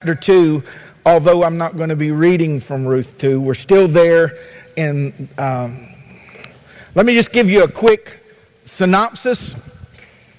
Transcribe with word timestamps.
chapter 0.00 0.14
2, 0.14 0.62
although 1.06 1.42
I'm 1.42 1.58
not 1.58 1.76
going 1.76 1.88
to 1.88 1.96
be 1.96 2.12
reading 2.12 2.60
from 2.60 2.86
Ruth 2.86 3.18
2. 3.18 3.40
We're 3.40 3.54
still 3.54 3.88
there 3.88 4.38
And 4.76 5.28
Um, 5.36 5.88
let 6.94 7.04
me 7.04 7.14
just 7.14 7.32
give 7.32 7.50
you 7.50 7.64
a 7.64 7.68
quick 7.68 8.24
synopsis, 8.62 9.56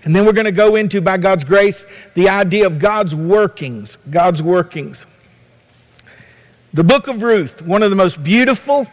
and 0.05 0.15
then 0.15 0.25
we're 0.25 0.31
going 0.31 0.45
to 0.45 0.53
go 0.53 0.77
into, 0.77 1.01
by 1.01 1.17
God's 1.17 1.43
grace, 1.43 1.85
the 2.13 2.29
idea 2.29 2.67
of 2.67 2.79
God's 2.79 3.13
workings. 3.13 3.97
God's 4.09 4.41
workings. 4.41 5.05
The 6.71 6.85
book 6.85 7.09
of 7.09 7.21
Ruth, 7.21 7.61
one 7.61 7.83
of 7.83 7.89
the 7.89 7.97
most 7.97 8.23
beautiful, 8.23 8.87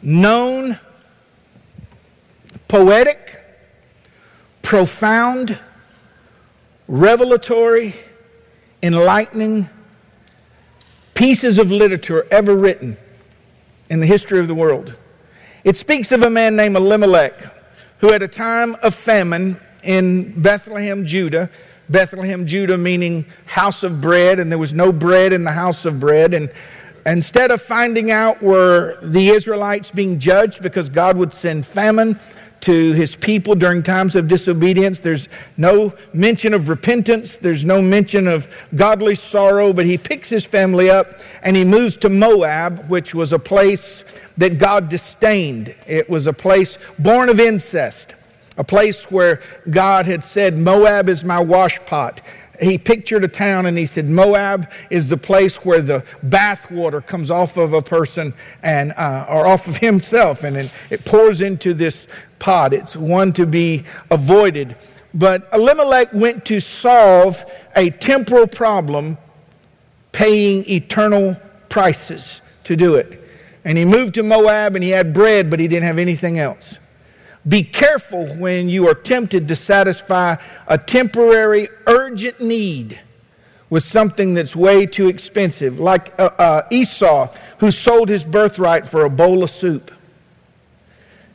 known, 0.00 0.78
poetic, 2.68 3.44
profound, 4.62 5.58
revelatory, 6.86 7.94
enlightening 8.82 9.68
pieces 11.14 11.58
of 11.58 11.70
literature 11.70 12.26
ever 12.30 12.54
written 12.54 12.96
in 13.90 14.00
the 14.00 14.06
history 14.06 14.38
of 14.38 14.48
the 14.48 14.54
world. 14.54 14.94
It 15.64 15.76
speaks 15.76 16.12
of 16.12 16.22
a 16.22 16.30
man 16.30 16.56
named 16.56 16.76
Elimelech 16.76 17.34
who, 17.98 18.12
at 18.12 18.22
a 18.22 18.28
time 18.28 18.76
of 18.82 18.94
famine 18.94 19.60
in 19.82 20.40
Bethlehem, 20.40 21.04
Judah, 21.04 21.50
Bethlehem, 21.88 22.46
Judah 22.46 22.78
meaning 22.78 23.26
house 23.46 23.82
of 23.82 24.00
bread, 24.00 24.38
and 24.38 24.50
there 24.50 24.58
was 24.58 24.72
no 24.72 24.92
bread 24.92 25.32
in 25.32 25.44
the 25.44 25.52
house 25.52 25.84
of 25.84 25.98
bread. 25.98 26.34
And 26.34 26.50
instead 27.06 27.50
of 27.50 27.60
finding 27.60 28.10
out 28.10 28.42
were 28.42 28.98
the 29.02 29.30
Israelites 29.30 29.90
being 29.90 30.18
judged 30.18 30.62
because 30.62 30.88
God 30.88 31.16
would 31.16 31.32
send 31.32 31.66
famine, 31.66 32.20
to 32.60 32.92
his 32.92 33.14
people 33.16 33.54
during 33.54 33.82
times 33.82 34.16
of 34.16 34.28
disobedience. 34.28 34.98
There's 34.98 35.28
no 35.56 35.94
mention 36.12 36.54
of 36.54 36.68
repentance, 36.68 37.36
there's 37.36 37.64
no 37.64 37.80
mention 37.80 38.26
of 38.26 38.48
godly 38.74 39.14
sorrow, 39.14 39.72
but 39.72 39.86
he 39.86 39.98
picks 39.98 40.28
his 40.28 40.44
family 40.44 40.90
up 40.90 41.20
and 41.42 41.56
he 41.56 41.64
moves 41.64 41.96
to 41.96 42.08
Moab, 42.08 42.88
which 42.88 43.14
was 43.14 43.32
a 43.32 43.38
place 43.38 44.04
that 44.36 44.58
God 44.58 44.88
disdained. 44.88 45.74
It 45.86 46.08
was 46.08 46.26
a 46.26 46.32
place 46.32 46.78
born 46.98 47.28
of 47.28 47.40
incest, 47.40 48.14
a 48.56 48.64
place 48.64 49.10
where 49.10 49.40
God 49.70 50.06
had 50.06 50.24
said, 50.24 50.56
Moab 50.56 51.08
is 51.08 51.24
my 51.24 51.42
washpot 51.42 52.18
he 52.60 52.78
pictured 52.78 53.24
a 53.24 53.28
town 53.28 53.66
and 53.66 53.78
he 53.78 53.86
said 53.86 54.08
Moab 54.08 54.70
is 54.90 55.08
the 55.08 55.16
place 55.16 55.64
where 55.64 55.80
the 55.80 56.04
bath 56.22 56.70
water 56.70 57.00
comes 57.00 57.30
off 57.30 57.56
of 57.56 57.72
a 57.72 57.82
person 57.82 58.34
and 58.62 58.92
uh, 58.92 59.26
or 59.28 59.46
off 59.46 59.66
of 59.66 59.76
himself 59.78 60.44
and 60.44 60.56
it, 60.56 60.70
it 60.90 61.04
pours 61.04 61.40
into 61.40 61.74
this 61.74 62.06
pot. 62.38 62.72
It's 62.72 62.96
one 62.96 63.32
to 63.34 63.46
be 63.46 63.84
avoided. 64.10 64.76
But 65.14 65.48
Elimelech 65.52 66.12
went 66.12 66.44
to 66.46 66.60
solve 66.60 67.44
a 67.74 67.90
temporal 67.90 68.46
problem, 68.46 69.16
paying 70.12 70.68
eternal 70.68 71.36
prices 71.68 72.40
to 72.64 72.76
do 72.76 72.96
it. 72.96 73.24
And 73.64 73.78
he 73.78 73.84
moved 73.84 74.14
to 74.14 74.22
Moab 74.22 74.74
and 74.74 74.84
he 74.84 74.90
had 74.90 75.12
bread, 75.12 75.50
but 75.50 75.60
he 75.60 75.68
didn't 75.68 75.86
have 75.86 75.98
anything 75.98 76.38
else. 76.38 76.76
Be 77.48 77.62
careful 77.62 78.26
when 78.36 78.68
you 78.68 78.88
are 78.88 78.94
tempted 78.94 79.48
to 79.48 79.56
satisfy 79.56 80.36
a 80.66 80.76
temporary, 80.76 81.68
urgent 81.86 82.40
need 82.40 83.00
with 83.70 83.84
something 83.84 84.34
that's 84.34 84.56
way 84.56 84.86
too 84.86 85.08
expensive, 85.08 85.78
like 85.78 86.18
uh, 86.18 86.30
uh, 86.38 86.62
Esau, 86.70 87.32
who 87.58 87.70
sold 87.70 88.08
his 88.08 88.24
birthright 88.24 88.88
for 88.88 89.04
a 89.04 89.10
bowl 89.10 89.42
of 89.42 89.50
soup. 89.50 89.90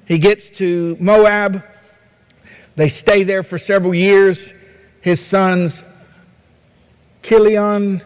He 0.06 0.18
gets 0.18 0.50
to 0.58 0.98
Moab. 1.00 1.64
They 2.76 2.90
stay 2.90 3.24
there 3.24 3.44
for 3.44 3.58
several 3.58 3.94
years. 3.94 4.52
His 5.02 5.24
sons, 5.24 5.84
Chilion, 7.22 8.02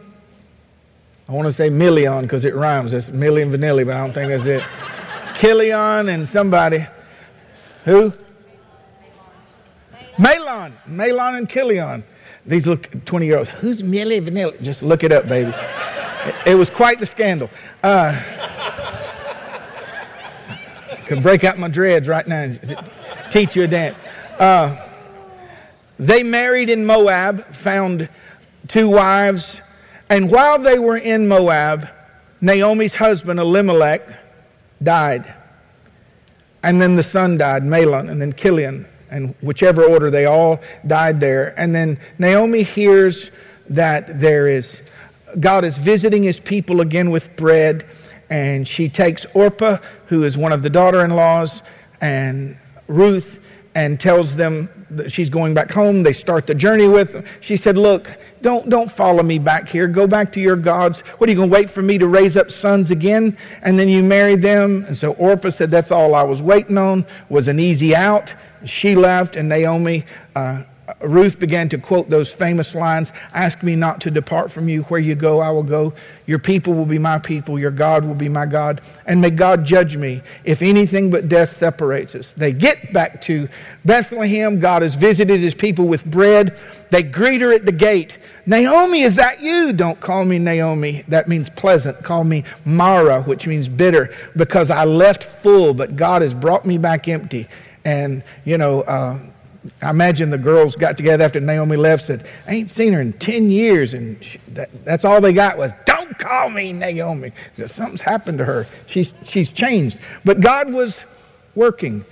I 1.28 1.32
want 1.32 1.48
to 1.48 1.54
say 1.54 1.70
Million 1.70 2.22
because 2.22 2.46
it 2.46 2.56
rhymes. 2.56 2.94
It's 2.94 3.10
Million 3.10 3.52
Vanilli, 3.52 3.86
but 3.86 3.96
I 3.96 4.00
don't 4.02 4.14
think 4.14 4.30
that's 4.30 4.46
it. 4.46 4.64
Chilion 5.40 6.10
and 6.10 6.28
somebody 6.28 6.86
who? 7.88 8.14
Mahlon. 10.18 10.74
Mahlon 10.88 11.38
and 11.38 11.50
Chilion. 11.50 12.04
These 12.46 12.68
look 12.68 13.06
20 13.06 13.26
year 13.26 13.38
olds. 13.38 13.50
Who's 13.50 13.82
Milli 13.82 14.20
Vanilli? 14.20 14.62
Just 14.62 14.84
look 14.84 15.06
it 15.06 15.14
up, 15.14 15.30
baby. 15.30 15.54
It, 16.26 16.36
it 16.48 16.56
was 16.56 16.70
quite 16.70 17.00
the 17.00 17.06
scandal. 17.06 17.50
Uh, 17.82 18.22
could 21.06 21.24
break 21.24 21.46
out 21.46 21.58
my 21.58 21.70
dreads 21.70 22.10
right 22.10 22.28
now 22.28 22.42
and 22.42 22.92
teach 23.32 23.56
you 23.56 23.64
a 23.64 23.68
dance. 23.68 24.02
Uh, 24.38 24.76
they 25.98 26.24
married 26.24 26.70
in 26.70 26.86
Moab, 26.86 27.46
found 27.46 28.10
two 28.68 28.90
wives, 28.90 29.62
and 30.10 30.30
while 30.30 30.60
they 30.60 30.78
were 30.78 30.98
in 30.98 31.30
Moab, 31.30 31.88
Naomi's 32.42 32.96
husband, 32.96 33.40
Elimelech, 33.40 34.02
died. 34.84 35.34
And 36.68 36.82
then 36.82 36.98
the 36.98 37.04
son 37.04 37.38
died, 37.38 37.64
Mahlon, 37.64 38.12
and 38.12 38.22
then 38.22 38.34
Chilion, 38.34 38.86
and 39.10 39.34
whichever 39.40 39.86
order 39.86 40.12
they 40.12 40.26
all 40.26 40.60
died 40.86 41.22
there. 41.22 41.58
And 41.58 41.74
then 41.74 41.98
Naomi 42.20 42.64
hears 42.64 43.32
that 43.70 44.20
there 44.20 44.48
is 44.48 44.82
God 45.40 45.64
is 45.64 45.78
visiting 45.78 46.24
his 46.24 46.42
people 46.42 46.82
again 46.82 47.10
with 47.10 47.34
bread, 47.38 47.86
and 48.30 48.68
she 48.68 48.90
takes 48.90 49.26
Orpah, 49.34 49.78
who 50.08 50.26
is 50.26 50.38
one 50.38 50.52
of 50.52 50.62
the 50.62 50.70
daughter-in-laws, 50.70 51.64
and 52.02 52.58
Ruth, 52.90 53.40
and 53.74 53.98
tells 53.98 54.36
them 54.36 54.68
that 54.90 55.10
she's 55.10 55.30
going 55.30 55.54
back 55.54 55.72
home. 55.72 56.04
They 56.04 56.12
start 56.12 56.48
the 56.48 56.56
journey 56.56 56.90
with. 56.90 57.14
Them. 57.14 57.24
She 57.40 57.56
said, 57.56 57.78
"Look, 57.78 58.10
don't 58.42 58.70
don't 58.70 58.92
follow 58.92 59.24
me 59.24 59.40
back 59.40 59.70
here. 59.70 59.88
Go 59.88 60.08
back 60.08 60.32
to 60.34 60.40
your 60.40 60.56
gods. 60.56 61.00
What 61.00 61.30
are 61.30 61.32
you 61.32 61.38
going 61.38 61.50
to 61.50 61.54
wait 61.54 61.70
for 61.70 61.82
me 61.82 61.98
to 61.98 62.08
raise 62.08 62.38
up 62.38 62.52
sons 62.52 62.92
again, 62.92 63.38
and 63.62 63.78
then 63.78 63.90
you 63.90 64.04
marry 64.04 64.36
them?" 64.36 64.86
And 64.88 64.98
so 64.98 65.14
Orpah 65.14 65.50
said, 65.50 65.72
"That's 65.72 65.92
all 65.92 66.16
I 66.16 66.24
was 66.24 66.42
waiting 66.42 66.78
on. 66.78 67.06
Was 67.30 67.48
an 67.48 67.60
easy 67.60 67.96
out." 67.96 68.34
She 68.66 68.96
left, 68.96 69.36
and 69.36 69.50
Naomi. 69.50 70.06
Uh, 70.36 70.64
Ruth 71.02 71.38
began 71.38 71.68
to 71.70 71.78
quote 71.78 72.10
those 72.10 72.32
famous 72.32 72.74
lines 72.74 73.12
Ask 73.34 73.62
me 73.62 73.76
not 73.76 74.00
to 74.02 74.12
depart 74.12 74.52
from 74.52 74.70
you. 74.70 74.84
Where 74.84 75.00
you 75.00 75.16
go, 75.16 75.40
I 75.40 75.52
will 75.52 75.64
go. 75.64 75.94
Your 76.26 76.40
people 76.40 76.74
will 76.74 76.86
be 76.86 77.00
my 77.00 77.20
people. 77.20 77.60
Your 77.60 77.72
God 77.72 78.06
will 78.06 78.16
be 78.16 78.30
my 78.30 78.46
God. 78.46 78.82
And 79.06 79.20
may 79.20 79.30
God 79.30 79.66
judge 79.66 79.98
me 79.98 80.22
if 80.46 80.62
anything 80.62 81.10
but 81.10 81.28
death 81.28 81.56
separates 81.56 82.16
us. 82.16 82.32
They 82.34 82.54
get 82.54 82.94
back 82.94 83.22
to 83.24 83.50
Bethlehem. 83.84 84.60
God 84.60 84.82
has 84.82 84.96
visited 84.96 85.42
his 85.42 85.56
people 85.56 85.88
with 85.88 86.06
bread. 86.06 86.58
They 86.90 87.04
greet 87.04 87.42
her 87.42 87.52
at 87.54 87.66
the 87.66 87.72
gate. 87.72 88.18
Naomi, 88.46 89.02
is 89.02 89.16
that 89.16 89.42
you? 89.42 89.74
Don't 89.74 90.00
call 90.00 90.24
me 90.24 90.40
Naomi. 90.40 91.04
That 91.10 91.28
means 91.28 91.50
pleasant. 91.50 92.02
Call 92.02 92.24
me 92.24 92.46
Mara, 92.64 93.22
which 93.24 93.46
means 93.46 93.68
bitter, 93.68 94.14
because 94.38 94.72
I 94.72 94.86
left 94.86 95.26
full, 95.26 95.74
but 95.74 95.98
God 95.98 96.22
has 96.22 96.34
brought 96.34 96.66
me 96.66 96.78
back 96.78 97.10
empty. 97.10 97.50
And, 97.84 98.24
you 98.46 98.58
know, 98.58 98.82
uh, 98.82 99.20
I 99.82 99.90
imagine 99.90 100.30
the 100.30 100.38
girls 100.38 100.76
got 100.76 100.98
together 100.98 101.24
after 101.24 101.40
Naomi 101.40 101.78
left, 101.78 102.06
said, 102.06 102.28
I 102.48 102.56
ain't 102.56 102.70
seen 102.70 102.94
her 102.94 103.02
in 103.02 103.14
10 103.14 103.50
years. 103.50 103.94
And 103.94 104.24
she, 104.24 104.40
that, 104.50 104.70
that's 104.86 105.06
all 105.06 105.22
they 105.22 105.34
got 105.34 105.58
was, 105.58 105.72
don't 105.86 106.18
call 106.18 106.50
me 106.50 106.74
Naomi. 106.74 107.32
Something's 107.66 108.02
happened 108.02 108.38
to 108.40 108.46
her. 108.46 108.68
She's, 108.86 109.14
she's 109.26 109.52
changed. 109.52 110.00
But 110.26 110.42
God 110.42 110.74
was 110.74 111.04
working. 111.56 112.06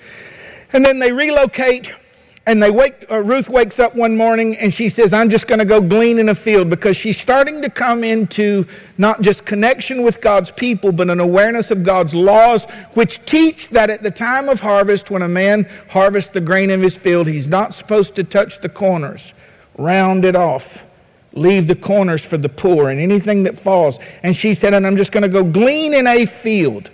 And 0.73 0.83
then 0.83 0.99
they 0.99 1.11
relocate 1.11 1.91
and 2.47 2.61
they 2.61 2.69
wake, 2.69 3.05
uh, 3.09 3.23
Ruth 3.23 3.49
wakes 3.49 3.79
up 3.79 3.95
one 3.95 4.15
morning 4.15 4.55
and 4.57 4.71
she 4.71 4.89
says, 4.89 5.13
I'm 5.13 5.29
just 5.29 5.47
going 5.47 5.59
to 5.59 5.65
go 5.65 5.81
glean 5.81 6.19
in 6.19 6.29
a 6.29 6.35
field 6.35 6.69
because 6.69 6.95
she's 6.95 7.19
starting 7.19 7.61
to 7.63 7.69
come 7.71 8.03
into 8.03 8.67
not 8.99 9.21
just 9.21 9.45
connection 9.45 10.03
with 10.03 10.21
God's 10.21 10.51
people, 10.51 10.91
but 10.91 11.09
an 11.09 11.19
awareness 11.19 11.71
of 11.71 11.83
God's 11.83 12.13
laws, 12.13 12.65
which 12.93 13.25
teach 13.25 13.69
that 13.69 13.89
at 13.89 14.03
the 14.03 14.11
time 14.11 14.47
of 14.47 14.59
harvest, 14.59 15.09
when 15.09 15.23
a 15.23 15.27
man 15.27 15.67
harvests 15.89 16.31
the 16.31 16.41
grain 16.41 16.69
of 16.69 16.81
his 16.81 16.95
field, 16.95 17.27
he's 17.27 17.47
not 17.47 17.73
supposed 17.73 18.15
to 18.15 18.23
touch 18.23 18.61
the 18.61 18.69
corners, 18.69 19.33
round 19.77 20.23
it 20.23 20.35
off. 20.35 20.83
Leave 21.33 21.67
the 21.67 21.75
corners 21.75 22.23
for 22.23 22.37
the 22.37 22.47
poor 22.47 22.89
and 22.89 22.97
anything 22.97 23.43
that 23.43 23.59
falls. 23.59 23.99
And 24.23 24.33
she 24.33 24.53
said, 24.53 24.73
and 24.73 24.87
I'm 24.87 24.95
just 24.95 25.11
going 25.11 25.23
to 25.23 25.27
go 25.27 25.43
glean 25.43 25.93
in 25.93 26.07
a 26.07 26.25
field. 26.25 26.89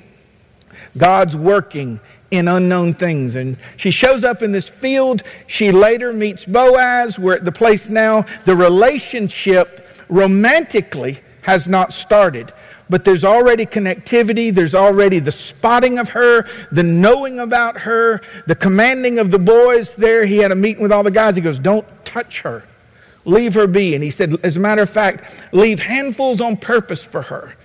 God's 0.97 1.36
working 1.36 2.00
in 2.31 2.48
unknown 2.48 2.94
things. 2.94 3.36
And 3.36 3.57
she 3.78 3.92
shows 3.92 4.24
up 4.24 4.42
in 4.42 4.51
this 4.51 4.68
field. 4.68 5.22
She 5.48 5.72
later 5.72 6.13
meets 6.13 6.45
Boaz. 6.45 7.19
We're 7.19 7.36
at 7.36 7.45
the 7.45 7.51
place 7.51 7.89
now. 7.89 8.25
The 8.45 8.56
relationship 8.56 9.88
romantically 10.10 11.19
has 11.42 11.68
not 11.68 11.94
started. 11.94 12.54
But 12.89 13.06
there's 13.06 13.24
already 13.24 13.66
connectivity. 13.66 14.54
There's 14.54 14.75
already 14.75 15.19
the 15.19 15.31
spotting 15.31 15.98
of 15.98 16.10
her, 16.10 16.45
the 16.72 16.83
knowing 16.83 17.39
about 17.39 17.80
her, 17.81 18.22
the 18.48 18.56
commanding 18.56 19.19
of 19.19 19.31
the 19.31 19.39
boys 19.39 19.95
there. 19.95 20.25
He 20.25 20.38
had 20.38 20.51
a 20.51 20.56
meeting 20.56 20.83
with 20.83 20.92
all 20.92 21.04
the 21.04 21.12
guys. 21.12 21.36
He 21.36 21.42
goes, 21.42 21.60
Don't 21.60 21.88
touch 22.04 22.42
her. 22.42 22.63
Leave 23.24 23.54
her 23.54 23.68
be. 23.68 23.94
And 23.95 24.04
he 24.04 24.10
said, 24.10 24.36
As 24.44 24.57
a 24.57 24.60
matter 24.60 24.81
of 24.81 24.89
fact, 24.89 25.33
leave 25.54 25.80
handfuls 25.80 26.42
on 26.42 26.57
purpose 26.57 27.04
for 27.04 27.22
her. 27.22 27.56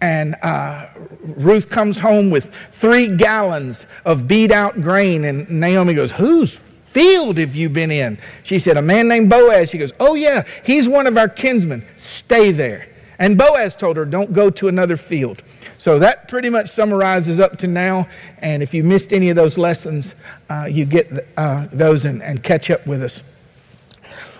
And 0.00 0.34
uh, 0.42 0.88
Ruth 1.22 1.70
comes 1.70 1.98
home 1.98 2.30
with 2.30 2.54
three 2.70 3.16
gallons 3.16 3.86
of 4.04 4.28
beat 4.28 4.52
out 4.52 4.80
grain. 4.82 5.24
And 5.24 5.48
Naomi 5.48 5.94
goes, 5.94 6.12
Whose 6.12 6.60
field 6.86 7.38
have 7.38 7.56
you 7.56 7.68
been 7.68 7.90
in? 7.90 8.18
She 8.42 8.58
said, 8.58 8.76
A 8.76 8.82
man 8.82 9.08
named 9.08 9.30
Boaz. 9.30 9.70
She 9.70 9.78
goes, 9.78 9.92
Oh, 9.98 10.14
yeah, 10.14 10.44
he's 10.64 10.86
one 10.88 11.06
of 11.06 11.16
our 11.16 11.28
kinsmen. 11.28 11.86
Stay 11.96 12.52
there. 12.52 12.88
And 13.18 13.38
Boaz 13.38 13.74
told 13.74 13.96
her, 13.96 14.04
Don't 14.04 14.32
go 14.32 14.50
to 14.50 14.68
another 14.68 14.96
field. 14.96 15.42
So 15.78 15.98
that 16.00 16.28
pretty 16.28 16.50
much 16.50 16.68
summarizes 16.68 17.40
up 17.40 17.56
to 17.58 17.66
now. 17.66 18.08
And 18.38 18.62
if 18.62 18.74
you 18.74 18.84
missed 18.84 19.12
any 19.12 19.30
of 19.30 19.36
those 19.36 19.56
lessons, 19.56 20.14
uh, 20.50 20.66
you 20.70 20.84
get 20.84 21.28
uh, 21.36 21.68
those 21.72 22.04
and, 22.04 22.22
and 22.22 22.42
catch 22.42 22.70
up 22.70 22.86
with 22.86 23.02
us. 23.02 23.22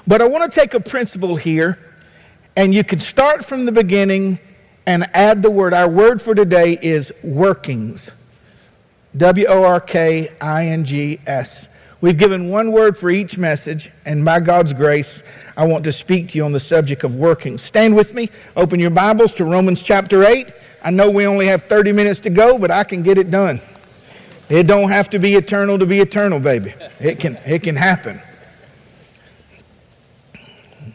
But 0.07 0.21
I 0.21 0.29
want 0.29 0.51
to 0.51 0.61
take 0.61 0.75
a 0.75 0.81
principle 0.81 1.37
here, 1.37 1.79
and 2.55 2.73
you 2.73 2.85
can 2.85 3.01
start 3.01 3.45
from 3.45 3.65
the 3.65 3.73
beginning 3.73 4.39
and 4.87 5.11
add 5.15 5.43
the 5.43 5.51
word. 5.51 5.75
Our 5.75 5.89
word 5.89 6.23
for 6.23 6.35
today 6.35 6.79
is 6.81 7.13
workings. 7.23 8.11
W 9.17 9.47
O 9.47 9.65
R 9.65 9.81
K 9.81 10.33
I 10.41 10.67
N 10.67 10.85
G 10.85 11.21
S. 11.27 11.69
We've 12.01 12.17
given 12.17 12.51
one 12.51 12.73
word 12.73 12.97
for 12.97 13.11
each 13.11 13.39
message, 13.39 13.91
and 14.05 14.25
by 14.25 14.41
God's 14.41 14.73
grace, 14.75 15.23
I 15.57 15.67
want 15.67 15.85
to 15.85 15.93
speak 15.93 16.29
to 16.29 16.39
you 16.39 16.45
on 16.45 16.53
the 16.53 16.61
subject 16.61 17.05
of 17.05 17.17
working. 17.17 17.57
Stand 17.57 17.97
with 17.97 18.15
me. 18.15 18.31
Open 18.55 18.79
your 18.79 18.91
Bibles 18.91 19.33
to 19.35 19.45
Romans 19.45 19.83
chapter 19.83 20.23
8. 20.23 20.53
I 20.83 20.91
know 20.91 21.11
we 21.11 21.27
only 21.27 21.47
have 21.47 21.63
30 21.65 21.93
minutes 21.93 22.21
to 22.21 22.31
go, 22.31 22.59
but 22.59 22.71
I 22.71 22.85
can 22.85 23.03
get 23.03 23.17
it 23.17 23.31
done. 23.31 23.61
It 24.51 24.67
don't 24.67 24.91
have 24.91 25.09
to 25.11 25.19
be 25.19 25.35
eternal 25.35 25.79
to 25.79 25.87
be 25.87 26.01
eternal, 26.01 26.39
baby. 26.39 26.75
It 27.01 27.19
can, 27.19 27.37
it 27.47 27.63
can 27.63 27.75
happen. 27.75 28.21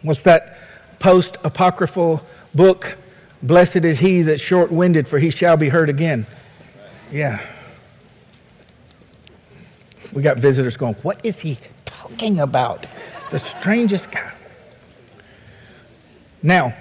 What's 0.03 0.21
that 0.21 0.57
post 0.99 1.37
apocryphal 1.43 2.23
book? 2.53 2.97
Blessed 3.43 3.77
is 3.77 3.99
he 3.99 4.21
that's 4.21 4.41
short 4.41 4.71
winded, 4.71 5.07
for 5.07 5.17
he 5.19 5.29
shall 5.29 5.57
be 5.57 5.69
heard 5.69 5.89
again. 5.89 6.25
Yeah. 7.11 7.39
We 10.13 10.21
got 10.21 10.37
visitors 10.37 10.77
going, 10.77 10.95
What 10.95 11.25
is 11.25 11.39
he 11.39 11.57
talking 11.85 12.39
about? 12.39 12.85
It's 13.17 13.25
the 13.27 13.39
strangest 13.39 14.11
guy. 14.11 14.33
Now, 16.43 16.75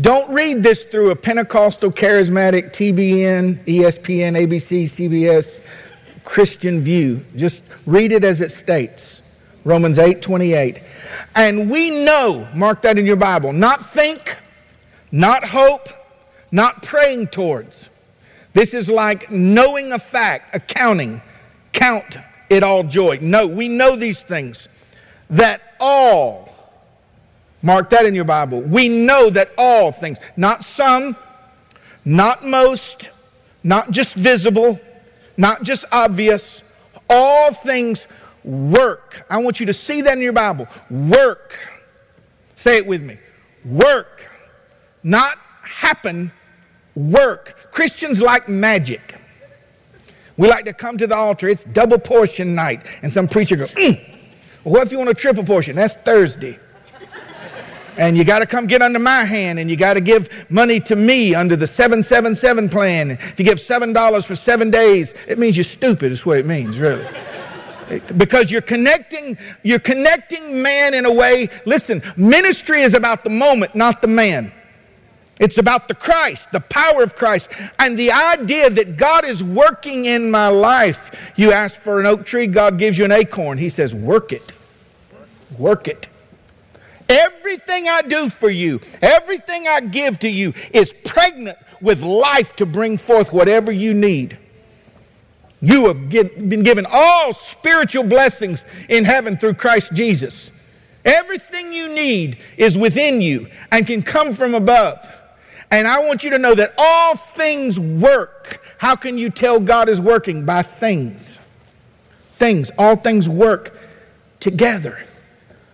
don't 0.00 0.32
read 0.32 0.62
this 0.62 0.84
through 0.84 1.10
a 1.10 1.16
Pentecostal, 1.16 1.90
charismatic, 1.90 2.70
TBN, 2.70 3.64
ESPN, 3.64 4.46
ABC, 4.46 4.84
CBS 4.84 5.60
Christian 6.24 6.80
view. 6.80 7.24
Just 7.34 7.64
read 7.86 8.12
it 8.12 8.22
as 8.22 8.40
it 8.40 8.52
states. 8.52 9.20
Romans 9.64 9.98
8 9.98 10.22
28. 10.22 10.80
And 11.34 11.70
we 11.70 12.04
know, 12.04 12.48
mark 12.54 12.82
that 12.82 12.98
in 12.98 13.06
your 13.06 13.16
Bible, 13.16 13.52
not 13.52 13.84
think, 13.84 14.36
not 15.10 15.44
hope, 15.44 15.88
not 16.50 16.82
praying 16.82 17.28
towards. 17.28 17.90
This 18.52 18.74
is 18.74 18.88
like 18.88 19.30
knowing 19.30 19.92
a 19.92 19.98
fact, 19.98 20.54
accounting, 20.54 21.22
count 21.72 22.16
it 22.50 22.62
all 22.62 22.82
joy. 22.82 23.18
No, 23.20 23.46
we 23.46 23.68
know 23.68 23.96
these 23.96 24.22
things. 24.22 24.68
That 25.30 25.60
all, 25.78 26.54
mark 27.62 27.90
that 27.90 28.06
in 28.06 28.14
your 28.14 28.24
Bible, 28.24 28.60
we 28.62 28.88
know 28.88 29.30
that 29.30 29.50
all 29.58 29.92
things, 29.92 30.18
not 30.36 30.64
some, 30.64 31.16
not 32.04 32.44
most, 32.44 33.10
not 33.62 33.90
just 33.90 34.16
visible, 34.16 34.80
not 35.36 35.62
just 35.62 35.84
obvious, 35.92 36.62
all 37.10 37.52
things 37.52 38.06
work. 38.44 39.24
I 39.28 39.38
want 39.38 39.60
you 39.60 39.66
to 39.66 39.74
see 39.74 40.00
that 40.02 40.16
in 40.16 40.22
your 40.22 40.32
Bible. 40.32 40.66
Work. 40.90 41.58
Say 42.54 42.78
it 42.78 42.86
with 42.86 43.02
me. 43.02 43.18
Work. 43.64 44.30
Not 45.02 45.38
happen, 45.62 46.32
work. 46.94 47.70
Christians 47.72 48.20
like 48.20 48.48
magic. 48.48 49.14
We 50.36 50.48
like 50.48 50.64
to 50.66 50.72
come 50.72 50.96
to 50.98 51.06
the 51.06 51.16
altar. 51.16 51.48
It's 51.48 51.64
double 51.64 51.98
portion 51.98 52.54
night. 52.54 52.86
And 53.02 53.12
some 53.12 53.28
preacher 53.28 53.56
goes, 53.56 53.70
mm. 53.70 53.96
well, 54.64 54.74
what 54.74 54.82
if 54.84 54.92
you 54.92 54.98
want 54.98 55.10
a 55.10 55.14
triple 55.14 55.44
portion? 55.44 55.76
That's 55.76 55.94
Thursday. 55.94 56.58
and 57.96 58.16
you 58.16 58.24
got 58.24 58.38
to 58.38 58.46
come 58.46 58.66
get 58.66 58.80
under 58.80 59.00
my 59.00 59.24
hand 59.24 59.58
and 59.58 59.68
you 59.68 59.76
got 59.76 59.94
to 59.94 60.00
give 60.00 60.28
money 60.48 60.78
to 60.80 60.94
me 60.94 61.34
under 61.34 61.56
the 61.56 61.66
777 61.66 62.68
plan. 62.68 63.10
If 63.10 63.38
you 63.38 63.44
give 63.44 63.58
$7 63.58 64.24
for 64.24 64.36
seven 64.36 64.70
days, 64.70 65.12
it 65.26 65.38
means 65.38 65.56
you're 65.56 65.64
stupid, 65.64 66.12
is 66.12 66.24
what 66.24 66.38
it 66.38 66.46
means, 66.46 66.78
really. 66.78 67.06
because 68.16 68.50
you're 68.50 68.60
connecting, 68.60 69.36
you're 69.62 69.78
connecting 69.78 70.62
man 70.62 70.94
in 70.94 71.04
a 71.04 71.12
way. 71.12 71.48
Listen, 71.64 72.02
ministry 72.16 72.82
is 72.82 72.94
about 72.94 73.24
the 73.24 73.30
moment, 73.30 73.74
not 73.74 74.02
the 74.02 74.08
man. 74.08 74.52
It's 75.38 75.58
about 75.58 75.88
the 75.88 75.94
Christ, 75.94 76.50
the 76.50 76.60
power 76.60 77.02
of 77.02 77.14
Christ, 77.14 77.50
and 77.78 77.98
the 77.98 78.10
idea 78.10 78.70
that 78.70 78.96
God 78.96 79.24
is 79.24 79.42
working 79.42 80.06
in 80.06 80.30
my 80.30 80.48
life. 80.48 81.14
You 81.36 81.52
ask 81.52 81.78
for 81.78 82.00
an 82.00 82.06
oak 82.06 82.26
tree, 82.26 82.46
God 82.46 82.78
gives 82.78 82.98
you 82.98 83.04
an 83.04 83.12
acorn. 83.12 83.58
He 83.58 83.68
says, 83.68 83.94
Work 83.94 84.32
it. 84.32 84.52
Work 85.56 85.88
it. 85.88 86.08
Everything 87.08 87.88
I 87.88 88.02
do 88.02 88.28
for 88.28 88.50
you, 88.50 88.80
everything 89.00 89.66
I 89.66 89.80
give 89.80 90.18
to 90.20 90.28
you 90.28 90.52
is 90.72 90.92
pregnant 91.04 91.56
with 91.80 92.02
life 92.02 92.54
to 92.56 92.66
bring 92.66 92.98
forth 92.98 93.32
whatever 93.32 93.72
you 93.72 93.94
need. 93.94 94.36
You 95.60 95.88
have 95.88 96.08
been 96.08 96.62
given 96.62 96.86
all 96.88 97.32
spiritual 97.32 98.04
blessings 98.04 98.62
in 98.88 99.04
heaven 99.04 99.36
through 99.36 99.54
Christ 99.54 99.92
Jesus. 99.92 100.50
Everything 101.04 101.72
you 101.72 101.88
need 101.88 102.38
is 102.56 102.76
within 102.76 103.20
you 103.20 103.48
and 103.72 103.86
can 103.86 104.02
come 104.02 104.34
from 104.34 104.54
above. 104.54 105.10
And 105.70 105.86
I 105.86 106.00
want 106.00 106.22
you 106.22 106.30
to 106.30 106.38
know 106.38 106.54
that 106.54 106.74
all 106.78 107.14
things 107.14 107.78
work. 107.78 108.64
How 108.78 108.96
can 108.96 109.18
you 109.18 109.28
tell 109.28 109.60
God 109.60 109.88
is 109.88 110.00
working? 110.00 110.46
By 110.46 110.62
things. 110.62 111.36
Things. 112.36 112.70
All 112.78 112.96
things 112.96 113.28
work 113.28 113.78
together. 114.40 115.04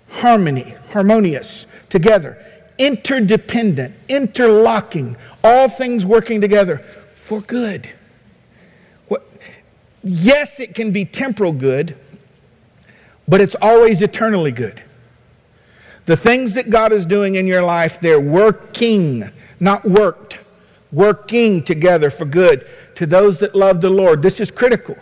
Harmony, 0.08 0.75
harmonious, 0.91 1.67
together. 1.91 2.43
Interdependent, 2.79 3.94
interlocking. 4.08 5.17
All 5.44 5.69
things 5.69 6.05
working 6.05 6.41
together 6.41 6.79
for 7.14 7.41
good. 7.41 7.88
What, 9.06 9.25
yes, 10.02 10.58
it 10.58 10.75
can 10.75 10.91
be 10.91 11.05
temporal 11.05 11.52
good, 11.52 11.96
but 13.29 13.41
it's 13.41 13.55
always 13.62 14.02
eternally 14.02 14.50
good. 14.50 14.82
The 16.06 16.17
things 16.17 16.55
that 16.55 16.69
God 16.69 16.93
is 16.93 17.06
doing 17.06 17.37
in 17.37 17.46
your 17.46 17.62
life, 17.62 18.00
they're 18.00 18.20
working 18.20 19.31
not 19.60 19.84
worked, 19.84 20.38
working 20.92 21.62
together 21.62 22.10
for 22.10 22.24
good 22.24 22.66
to 22.96 23.06
those 23.06 23.40
that 23.40 23.54
love 23.54 23.80
the 23.80 23.90
Lord. 23.90 24.22
This 24.22 24.40
is 24.40 24.50
critical. 24.50 24.96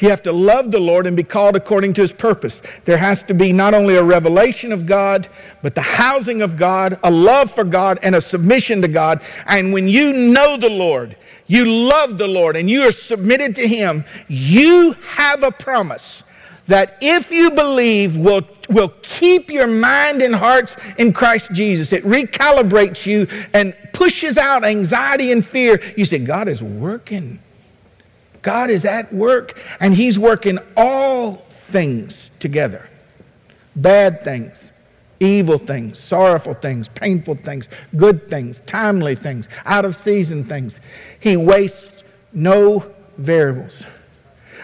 You 0.00 0.10
have 0.10 0.22
to 0.24 0.32
love 0.32 0.70
the 0.70 0.78
Lord 0.78 1.06
and 1.06 1.16
be 1.16 1.22
called 1.22 1.56
according 1.56 1.94
to 1.94 2.02
his 2.02 2.12
purpose. 2.12 2.60
There 2.84 2.98
has 2.98 3.22
to 3.24 3.34
be 3.34 3.52
not 3.52 3.72
only 3.72 3.96
a 3.96 4.02
revelation 4.02 4.70
of 4.70 4.84
God, 4.84 5.28
but 5.62 5.74
the 5.74 5.80
housing 5.80 6.42
of 6.42 6.56
God, 6.56 6.98
a 7.02 7.10
love 7.10 7.50
for 7.50 7.64
God, 7.64 7.98
and 8.02 8.14
a 8.14 8.20
submission 8.20 8.82
to 8.82 8.88
God. 8.88 9.22
And 9.46 9.72
when 9.72 9.88
you 9.88 10.12
know 10.12 10.58
the 10.58 10.68
Lord, 10.68 11.16
you 11.46 11.64
love 11.64 12.18
the 12.18 12.28
Lord, 12.28 12.56
and 12.56 12.68
you 12.68 12.82
are 12.82 12.92
submitted 12.92 13.54
to 13.56 13.66
him, 13.66 14.04
you 14.28 14.92
have 14.92 15.42
a 15.42 15.50
promise 15.50 16.22
that 16.66 16.98
if 17.00 17.30
you 17.30 17.52
believe 17.52 18.16
will, 18.16 18.42
will 18.68 18.92
keep 19.02 19.50
your 19.50 19.68
mind 19.68 20.20
and 20.20 20.34
hearts 20.34 20.76
in 20.98 21.12
Christ 21.12 21.52
Jesus. 21.52 21.92
It 21.92 22.04
recalibrates 22.04 23.06
you 23.06 23.28
and 23.54 23.74
pushes 23.96 24.36
out 24.36 24.62
anxiety 24.62 25.32
and 25.32 25.44
fear. 25.44 25.82
You 25.96 26.04
say, 26.04 26.18
God 26.18 26.48
is 26.48 26.62
working. 26.62 27.40
God 28.42 28.68
is 28.68 28.84
at 28.84 29.12
work, 29.12 29.60
and 29.80 29.94
He's 29.94 30.18
working 30.18 30.58
all 30.76 31.36
things 31.48 32.30
together 32.38 32.88
bad 33.74 34.22
things, 34.22 34.70
evil 35.20 35.58
things, 35.58 35.98
sorrowful 35.98 36.54
things, 36.54 36.88
painful 36.88 37.34
things, 37.34 37.68
good 37.94 38.26
things, 38.26 38.62
timely 38.64 39.14
things, 39.14 39.48
out 39.66 39.84
of 39.84 39.94
season 39.94 40.44
things. 40.44 40.80
He 41.20 41.36
wastes 41.36 42.04
no 42.32 42.90
variables. 43.18 43.84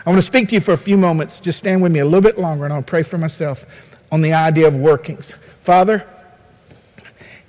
I 0.07 0.11
want 0.11 0.23
to 0.23 0.27
speak 0.27 0.49
to 0.49 0.55
you 0.55 0.63
for 0.63 0.73
a 0.73 0.79
few 0.79 0.97
moments. 0.97 1.41
Just 1.41 1.59
stand 1.59 1.83
with 1.83 1.93
me 1.93 1.99
a 1.99 2.07
little 2.07 2.23
bit 2.23 2.39
longer 2.39 2.65
and 2.65 2.73
I'll 2.73 2.83
pray 2.83 3.03
for 3.03 3.19
myself 3.19 3.67
on 4.11 4.23
the 4.23 4.33
idea 4.33 4.67
of 4.67 4.77
workings. 4.77 5.35
Father, 5.63 6.09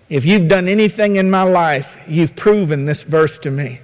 if 0.09 0.25
you've 0.25 0.49
done 0.49 0.67
anything 0.67 1.15
in 1.15 1.29
my 1.31 1.43
life, 1.43 1.99
you've 2.07 2.35
proven 2.35 2.85
this 2.85 3.03
verse 3.03 3.37
to 3.39 3.51
me. 3.51 3.79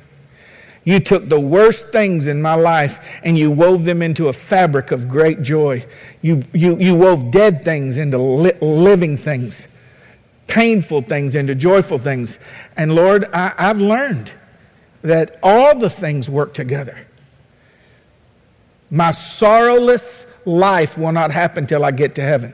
You 0.84 1.00
took 1.00 1.30
the 1.30 1.40
worst 1.40 1.88
things 1.88 2.28
in 2.28 2.42
my 2.42 2.56
life 2.56 3.06
and 3.24 3.38
you 3.38 3.52
wove 3.52 3.86
them 3.86 4.02
into 4.02 4.28
a 4.28 4.34
fabric 4.34 4.92
of 4.92 5.10
great 5.10 5.42
joy. 5.42 5.86
You, 6.22 6.44
you, 6.54 6.78
you 6.78 6.96
wove 6.96 7.32
dead 7.32 7.64
things 7.64 7.98
into 7.98 8.18
li- 8.18 8.54
living 8.62 9.18
things, 9.18 9.68
painful 10.48 11.02
things 11.02 11.36
into 11.36 11.54
joyful 11.54 12.00
things. 12.00 12.40
And 12.78 12.96
Lord, 12.96 13.26
I, 13.34 13.54
I've 13.58 13.80
learned 13.80 14.32
that 15.02 15.38
all 15.44 15.78
the 15.78 15.90
things 15.90 16.30
work 16.30 16.54
together. 16.54 17.06
My 18.90 19.12
sorrowless 19.12 20.26
life 20.46 20.98
will 20.98 21.12
not 21.12 21.32
happen 21.32 21.68
till 21.68 21.86
I 21.86 21.92
get 21.92 22.16
to 22.16 22.22
heaven. 22.22 22.54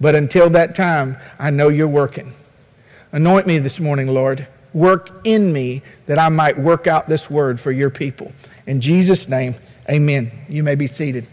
But 0.00 0.14
until 0.14 0.48
that 0.50 0.74
time, 0.74 1.16
I 1.38 1.50
know 1.50 1.68
you're 1.68 1.88
working. 1.88 2.32
Anoint 3.12 3.46
me 3.46 3.58
this 3.58 3.80
morning, 3.80 4.06
Lord. 4.06 4.46
Work 4.72 5.10
in 5.24 5.52
me 5.52 5.82
that 6.06 6.18
I 6.18 6.28
might 6.28 6.56
work 6.56 6.86
out 6.86 7.08
this 7.08 7.28
word 7.28 7.58
for 7.58 7.72
your 7.72 7.90
people. 7.90 8.32
In 8.66 8.80
Jesus' 8.80 9.28
name, 9.28 9.56
amen. 9.88 10.30
You 10.48 10.62
may 10.62 10.76
be 10.76 10.86
seated. 10.86 11.26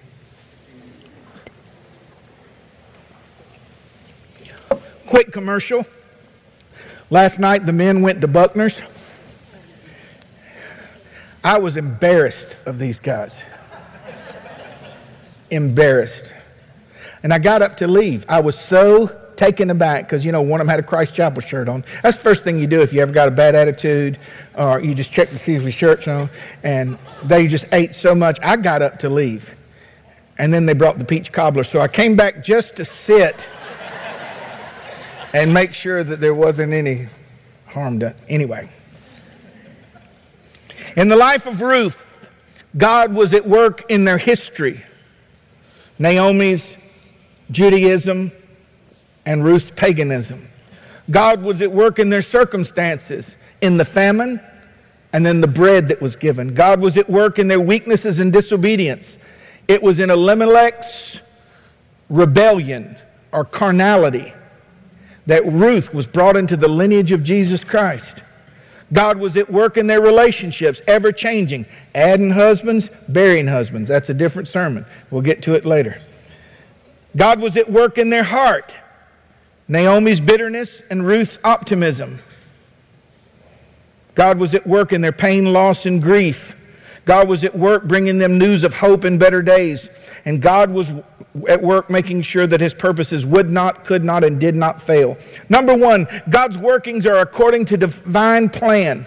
Quick 5.06 5.32
commercial. 5.32 5.86
Last 7.12 7.38
night, 7.38 7.66
the 7.66 7.74
men 7.74 8.02
went 8.02 8.22
to 8.22 8.28
Buckner's. 8.28 8.82
I 11.44 11.60
was 11.60 11.78
embarrassed 11.78 12.58
of 12.66 12.80
these 12.80 13.00
guys. 13.00 13.42
embarrassed. 15.52 16.34
And 17.22 17.32
I 17.32 17.38
got 17.38 17.62
up 17.62 17.78
to 17.78 17.88
leave. 17.88 18.26
I 18.28 18.40
was 18.40 18.60
so 18.60 19.27
taken 19.38 19.70
aback 19.70 20.06
because, 20.06 20.26
you 20.26 20.32
know, 20.32 20.42
one 20.42 20.60
of 20.60 20.68
them 20.68 20.72
had 20.72 20.80
a 20.80 20.84
Christ 20.84 21.14
Chapel 21.14 21.42
shirt 21.42 21.70
on. 21.70 21.84
That's 22.04 22.18
the 22.18 22.24
first 22.24 22.44
thing 22.44 22.60
you 22.60 22.68
do 22.68 22.82
if 22.82 22.92
you 22.92 23.02
ever 23.02 23.12
got 23.12 23.28
a 23.28 23.32
bad 23.32 23.56
attitude 23.56 24.20
or 24.56 24.80
you 24.82 24.94
just 24.96 25.12
check 25.12 25.30
to 25.30 25.40
see 25.40 25.54
if 25.54 25.64
your 25.64 25.72
shirt's 25.72 26.08
on. 26.08 26.30
And 26.64 26.98
they 27.24 27.48
just 27.48 27.66
ate 27.72 27.96
so 27.96 28.14
much. 28.16 28.40
I 28.42 28.58
got 28.58 28.82
up 28.82 29.00
to 29.00 29.10
leave. 29.10 29.54
And 30.40 30.54
then 30.54 30.66
they 30.66 30.74
brought 30.74 31.00
the 31.00 31.06
peach 31.06 31.32
cobbler. 31.32 31.64
So 31.64 31.80
I 31.80 31.88
came 31.88 32.16
back 32.16 32.44
just 32.44 32.76
to 32.78 32.86
sit 32.86 33.36
and 35.34 35.54
make 35.54 35.74
sure 35.74 36.04
that 36.04 36.20
there 36.20 36.34
wasn't 36.34 36.74
any 36.74 37.08
harm 37.68 38.00
done. 38.00 38.16
Anyway. 38.28 38.70
In 40.96 41.10
the 41.10 41.16
life 41.16 41.46
of 41.46 41.62
Ruth, 41.62 42.30
God 42.76 43.14
was 43.14 43.34
at 43.34 43.48
work 43.48 43.90
in 43.90 44.04
their 44.04 44.18
history. 44.18 44.84
Naomi's 46.00 46.76
Judaism 47.52 48.32
and 49.28 49.44
Ruth's 49.44 49.70
paganism. 49.72 50.48
God 51.12 51.44
was 51.44 51.62
at 51.62 51.72
work 51.72 52.00
in 52.00 52.10
their 52.10 52.22
circumstances, 52.22 53.36
in 53.62 53.78
the 53.78 53.86
famine 53.86 54.40
and 55.14 55.26
then 55.26 55.42
the 55.42 55.48
bread 55.48 55.90
that 55.90 56.02
was 56.02 56.16
given. 56.16 56.54
God 56.54 56.80
was 56.80 56.98
at 56.98 57.10
work 57.10 57.38
in 57.38 57.48
their 57.48 57.60
weaknesses 57.60 58.20
and 58.20 58.32
disobedience. 58.32 59.18
It 59.68 59.84
was 59.84 60.00
in 60.00 60.10
Elimelech's 60.10 61.20
rebellion 62.10 62.98
or 63.34 63.44
carnality 63.44 64.34
that 65.26 65.46
Ruth 65.46 65.94
was 65.94 66.08
brought 66.08 66.38
into 66.38 66.56
the 66.56 66.70
lineage 66.70 67.12
of 67.12 67.22
Jesus 67.22 67.64
Christ. 67.64 68.24
God 68.94 69.18
was 69.18 69.36
at 69.36 69.52
work 69.52 69.76
in 69.76 69.88
their 69.88 70.00
relationships, 70.00 70.82
ever 70.88 71.12
changing, 71.12 71.66
adding 71.94 72.30
husbands, 72.30 72.90
burying 73.10 73.48
husbands. 73.48 73.90
That's 73.90 74.10
a 74.10 74.14
different 74.14 74.48
sermon. 74.48 74.86
We'll 75.12 75.22
get 75.22 75.42
to 75.44 75.56
it 75.56 75.66
later. 75.66 75.98
God 77.18 77.42
was 77.42 77.58
at 77.58 77.70
work 77.70 77.98
in 77.98 78.10
their 78.10 78.24
heart. 78.24 78.74
Naomi's 79.68 80.20
bitterness 80.20 80.82
and 80.90 81.06
Ruth's 81.06 81.38
optimism. 81.44 82.20
God 84.16 84.40
was 84.40 84.54
at 84.56 84.66
work 84.66 84.94
in 84.94 85.02
their 85.02 85.12
pain, 85.12 85.54
loss, 85.54 85.86
and 85.86 86.02
grief. 86.02 86.56
God 87.06 87.30
was 87.30 87.44
at 87.44 87.58
work 87.58 87.84
bringing 87.84 88.18
them 88.18 88.38
news 88.38 88.64
of 88.64 88.74
hope 88.74 89.04
and 89.04 89.20
better 89.20 89.42
days. 89.42 89.90
And 90.26 90.42
God 90.42 90.72
was 90.72 90.92
at 91.48 91.62
work 91.62 91.90
making 91.90 92.24
sure 92.24 92.48
that 92.48 92.60
his 92.60 92.74
purposes 92.74 93.26
would 93.26 93.50
not, 93.50 93.86
could 93.86 94.04
not, 94.04 94.24
and 94.24 94.40
did 94.40 94.56
not 94.56 94.82
fail. 94.82 95.18
Number 95.50 95.76
one, 95.76 96.08
God's 96.30 96.58
workings 96.58 97.06
are 97.06 97.20
according 97.20 97.66
to 97.66 97.78
divine 97.78 98.50
plan. 98.50 99.06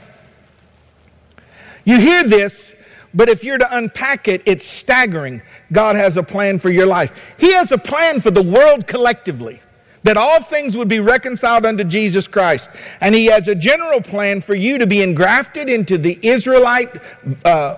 You 1.85 1.99
hear 1.99 2.25
this, 2.25 2.75
but 3.13 3.29
if 3.29 3.43
you're 3.43 3.59
to 3.59 3.77
unpack 3.77 4.29
it, 4.29 4.43
it's 4.47 4.67
staggering. 4.67 5.43
God 5.73 5.97
has 5.97 6.17
a 6.17 6.23
plan 6.23 6.59
for 6.59 6.71
your 6.71 6.87
life. 6.87 7.13
He 7.39 7.53
has 7.55 7.73
a 7.73 7.79
plan 7.79 8.21
for 8.21 8.31
the 8.31 8.43
world 8.43 8.87
collectively, 8.87 9.61
that 10.03 10.17
all 10.17 10.41
things 10.41 10.77
would 10.77 10.89
be 10.89 11.01
reconciled 11.01 11.67
unto 11.67 11.85
Jesus 11.85 12.27
Christ. 12.27 12.71
And 13.01 13.15
He 13.15 13.27
has 13.27 13.49
a 13.49 13.55
general 13.55 14.01
plan 14.01 14.41
for 14.41 14.55
you 14.55 14.79
to 14.79 14.87
be 14.87 15.03
engrafted 15.03 15.69
into 15.69 15.99
the 15.99 16.19
Israelite. 16.23 17.01
Uh, 17.45 17.77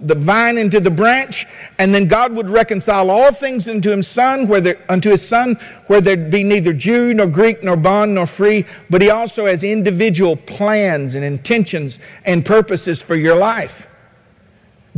the 0.00 0.14
vine 0.14 0.58
into 0.58 0.80
the 0.80 0.90
branch, 0.90 1.46
and 1.78 1.94
then 1.94 2.06
God 2.06 2.32
would 2.32 2.50
reconcile 2.50 3.10
all 3.10 3.32
things 3.32 3.66
his 3.90 4.08
son, 4.08 4.48
where 4.48 4.60
there, 4.60 4.78
unto 4.88 5.10
his 5.10 5.26
son, 5.26 5.56
where 5.86 6.00
there'd 6.00 6.30
be 6.30 6.42
neither 6.42 6.72
Jew 6.72 7.14
nor 7.14 7.26
Greek 7.26 7.62
nor 7.62 7.76
bond 7.76 8.14
nor 8.14 8.26
free, 8.26 8.66
but 8.90 9.02
he 9.02 9.10
also 9.10 9.46
has 9.46 9.64
individual 9.64 10.36
plans 10.36 11.14
and 11.14 11.24
intentions 11.24 11.98
and 12.24 12.44
purposes 12.44 13.00
for 13.00 13.14
your 13.14 13.36
life. 13.36 13.86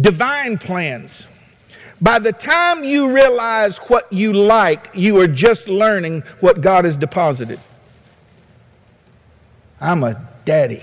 Divine 0.01 0.59
plans. 0.59 1.27
By 2.01 2.19
the 2.19 2.33
time 2.33 2.85
you 2.85 3.15
realize 3.15 3.79
what 3.79 4.13
you 4.13 4.33
like, 4.33 4.91
you 4.95 5.19
are 5.21 5.27
just 5.27 5.69
learning 5.69 6.23
what 6.41 6.61
God 6.61 6.85
has 6.85 6.97
deposited. 6.97 7.59
I'm 9.81 10.05
a 10.05 10.29
daddy. 10.45 10.83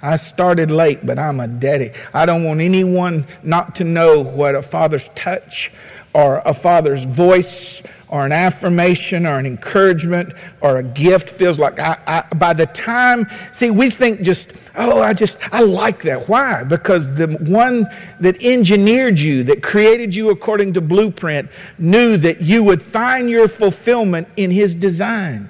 I 0.00 0.16
started 0.16 0.70
late, 0.70 1.04
but 1.04 1.18
I'm 1.18 1.40
a 1.40 1.48
daddy. 1.48 1.92
I 2.12 2.26
don't 2.26 2.44
want 2.44 2.60
anyone 2.60 3.26
not 3.42 3.76
to 3.76 3.84
know 3.84 4.20
what 4.20 4.54
a 4.54 4.62
father's 4.62 5.08
touch 5.14 5.70
or 6.12 6.42
a 6.44 6.54
father's 6.54 7.04
voice 7.04 7.82
or 8.12 8.26
an 8.26 8.30
affirmation 8.30 9.24
or 9.24 9.38
an 9.38 9.46
encouragement 9.46 10.34
or 10.60 10.76
a 10.76 10.82
gift 10.82 11.30
feels 11.30 11.58
like 11.58 11.80
I, 11.80 11.96
I, 12.06 12.34
by 12.34 12.52
the 12.52 12.66
time 12.66 13.26
see 13.52 13.70
we 13.70 13.88
think 13.88 14.20
just 14.20 14.52
oh 14.76 15.00
i 15.00 15.14
just 15.14 15.38
i 15.50 15.62
like 15.62 16.02
that. 16.02 16.28
Why? 16.28 16.62
Because 16.62 17.12
the 17.14 17.28
one 17.40 17.86
that 18.20 18.42
engineered 18.42 19.18
you 19.18 19.42
that 19.44 19.62
created 19.62 20.14
you 20.14 20.30
according 20.30 20.74
to 20.74 20.80
blueprint 20.82 21.50
knew 21.78 22.18
that 22.18 22.42
you 22.42 22.62
would 22.64 22.82
find 22.82 23.30
your 23.30 23.48
fulfillment 23.48 24.28
in 24.36 24.50
his 24.50 24.74
design. 24.74 25.48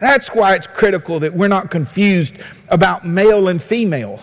That's 0.00 0.28
why 0.34 0.56
it's 0.56 0.66
critical 0.66 1.20
that 1.20 1.32
we're 1.32 1.46
not 1.48 1.70
confused 1.70 2.34
about 2.68 3.06
male 3.06 3.46
and 3.48 3.62
female. 3.62 4.20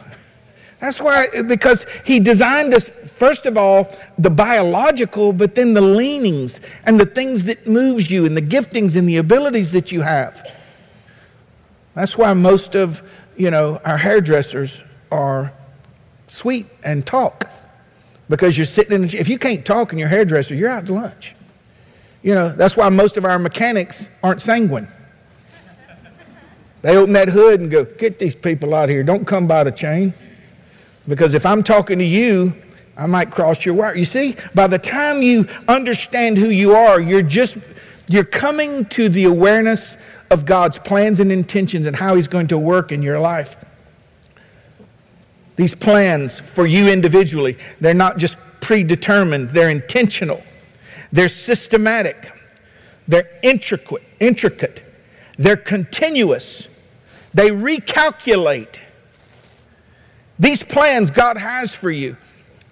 That's 0.79 1.01
why, 1.01 1.27
because 1.41 1.86
he 2.05 2.19
designed 2.19 2.74
us, 2.74 2.88
first 2.88 3.45
of 3.45 3.57
all, 3.57 3.93
the 4.17 4.29
biological, 4.29 5.33
but 5.33 5.55
then 5.55 5.74
the 5.74 5.81
leanings 5.81 6.59
and 6.86 7.00
the 7.00 7.05
things 7.05 7.43
that 7.43 7.67
moves 7.67 8.09
you 8.09 8.25
and 8.25 8.36
the 8.36 8.41
giftings 8.41 8.95
and 8.95 9.07
the 9.07 9.17
abilities 9.17 9.74
that 9.74 9.91
you 9.91 10.01
have. 10.01 10.50
That's 11.95 12.17
why 12.17 12.31
most 12.33 12.75
of, 12.75 13.03
you 13.36 13.51
know, 13.51 13.81
our 13.83 13.98
hairdressers 13.98 14.83
are 15.12 15.51
sweet 16.27 16.67
and 16.83 17.05
talk. 17.05 17.50
Because 18.29 18.55
you're 18.55 18.65
sitting 18.65 19.03
in, 19.03 19.03
if 19.03 19.27
you 19.27 19.38
can't 19.38 19.65
talk 19.65 19.91
in 19.91 19.98
you're 19.98 20.07
hairdresser, 20.07 20.55
you're 20.55 20.69
out 20.69 20.86
to 20.86 20.93
lunch. 20.93 21.36
You 22.21 22.36
know, 22.36 22.50
that's 22.50 22.77
why 22.77 22.88
most 22.89 23.17
of 23.17 23.25
our 23.25 23.39
mechanics 23.39 24.07
aren't 24.24 24.41
sanguine. 24.41 24.88
They 26.83 26.95
open 26.95 27.13
that 27.13 27.27
hood 27.27 27.59
and 27.59 27.69
go, 27.69 27.83
Get 27.83 28.19
these 28.19 28.36
people 28.36 28.74
out 28.74 28.88
here. 28.88 29.03
Don't 29.03 29.25
come 29.25 29.48
by 29.48 29.65
the 29.65 29.71
chain. 29.71 30.13
Because 31.08 31.34
if 31.34 31.46
I'm 31.46 31.63
talking 31.63 32.00
to 32.00 32.06
you, 32.06 32.53
I 32.98 33.06
might 33.06 33.32
cross 33.32 33.65
your 33.65 33.75
wire. 33.75 33.96
You 33.96 34.06
see, 34.06 34.36
by 34.53 34.68
the 34.68 34.77
time 34.77 35.24
you 35.24 35.48
understand 35.68 36.38
who 36.38 36.50
you 36.50 36.75
are, 36.75 37.00
you're 37.00 37.22
just 37.22 37.58
you're 38.08 38.25
coming 38.25 38.86
to 38.86 39.08
the 39.08 39.25
awareness 39.25 39.96
of 40.32 40.46
God's 40.46 40.77
plans 40.79 41.20
and 41.20 41.32
intentions 41.32 41.88
and 41.88 41.96
how 41.96 42.15
He's 42.15 42.27
going 42.27 42.48
to 42.48 42.58
work 42.58 42.91
in 42.91 43.01
your 43.01 43.20
life. 43.20 43.56
These 45.56 45.75
plans 45.75 46.39
for 46.39 46.65
you 46.65 46.88
individually, 46.88 47.58
they're 47.79 47.94
not 47.94 48.18
just 48.18 48.38
predetermined, 48.62 49.50
they're 49.50 49.70
intentional, 49.70 50.41
they're 51.12 51.29
systematic, 51.29 52.32
they're 53.08 53.29
intricate, 53.44 54.03
intricate, 54.20 54.84
they're 55.38 55.58
continuous, 55.58 56.68
they 57.34 57.50
recalculate. 57.50 58.79
These 60.39 60.63
plans 60.63 61.12
God 61.12 61.38
has 61.38 61.75
for 61.75 61.91
you 61.91 62.15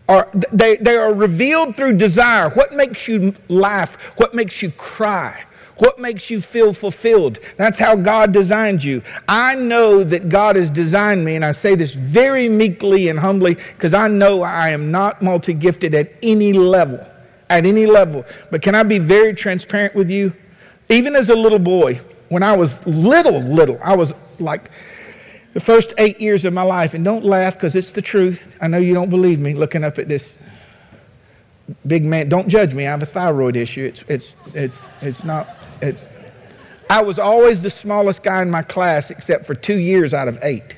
are 0.09 0.29
they, 0.53 0.77
they 0.77 0.95
are 0.95 1.13
revealed 1.13 1.75
through 1.75 1.93
desire. 1.93 2.49
What 2.49 2.73
makes 2.73 3.07
you 3.07 3.33
laugh? 3.49 3.95
What 4.17 4.33
makes 4.33 4.61
you 4.61 4.71
cry? 4.71 5.43
What 5.77 5.99
makes 5.99 6.29
you 6.29 6.41
feel 6.41 6.73
fulfilled? 6.73 7.39
That's 7.57 7.77
how 7.77 7.95
God 7.95 8.31
designed 8.31 8.83
you. 8.83 9.03
I 9.27 9.55
know 9.55 10.03
that 10.03 10.29
God 10.29 10.55
has 10.55 10.69
designed 10.69 11.23
me, 11.23 11.35
and 11.35 11.45
I 11.45 11.51
say 11.51 11.75
this 11.75 11.91
very 11.91 12.49
meekly 12.49 13.09
and 13.09 13.19
humbly 13.19 13.55
because 13.55 13.93
I 13.93 14.07
know 14.07 14.41
I 14.41 14.69
am 14.69 14.89
not 14.89 15.21
multi 15.21 15.53
gifted 15.53 15.93
at 15.93 16.13
any 16.23 16.53
level. 16.53 17.05
At 17.49 17.65
any 17.65 17.85
level. 17.85 18.25
But 18.49 18.61
can 18.61 18.75
I 18.75 18.83
be 18.83 18.97
very 18.97 19.33
transparent 19.33 19.93
with 19.93 20.09
you? 20.09 20.33
Even 20.89 21.15
as 21.15 21.29
a 21.29 21.35
little 21.35 21.59
boy, 21.59 22.01
when 22.29 22.43
I 22.43 22.55
was 22.55 22.85
little, 22.87 23.39
little, 23.41 23.79
I 23.83 23.95
was 23.95 24.13
like 24.39 24.71
the 25.57 25.63
first 25.63 25.91
eight 25.97 26.21
years 26.21 26.45
of 26.45 26.53
my 26.53 26.61
life, 26.61 26.93
and 26.93 27.03
don't 27.03 27.25
laugh 27.25 27.55
because 27.55 27.75
it's 27.75 27.89
the 27.89 28.01
truth. 28.01 28.55
I 28.61 28.67
know 28.67 28.77
you 28.77 28.93
don't 28.93 29.09
believe 29.09 29.39
me 29.39 29.55
looking 29.55 29.83
up 29.83 29.97
at 29.97 30.07
this 30.07 30.37
big 31.87 32.05
man. 32.05 32.29
Don't 32.29 32.47
judge 32.47 32.75
me. 32.75 32.85
I 32.85 32.91
have 32.91 33.01
a 33.01 33.07
thyroid 33.07 33.55
issue. 33.55 33.83
It's, 33.83 34.03
it's, 34.07 34.35
it's, 34.53 34.85
it's 35.01 35.23
not, 35.23 35.49
it's. 35.81 36.07
I 36.91 37.01
was 37.01 37.17
always 37.17 37.59
the 37.59 37.71
smallest 37.71 38.21
guy 38.21 38.43
in 38.43 38.51
my 38.51 38.61
class 38.61 39.09
except 39.09 39.47
for 39.47 39.55
two 39.55 39.79
years 39.79 40.13
out 40.13 40.27
of 40.27 40.37
eight. 40.43 40.75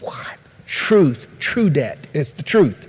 What? 0.00 0.38
Truth, 0.66 1.28
true 1.38 1.70
debt. 1.70 2.08
It's 2.12 2.30
the 2.30 2.42
truth. 2.42 2.88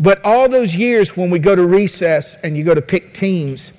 But 0.00 0.20
all 0.24 0.48
those 0.48 0.74
years 0.74 1.16
when 1.16 1.30
we 1.30 1.38
go 1.38 1.54
to 1.54 1.64
recess 1.64 2.34
and 2.42 2.56
you 2.56 2.64
go 2.64 2.74
to 2.74 2.82
pick 2.82 3.14
teams, 3.14 3.70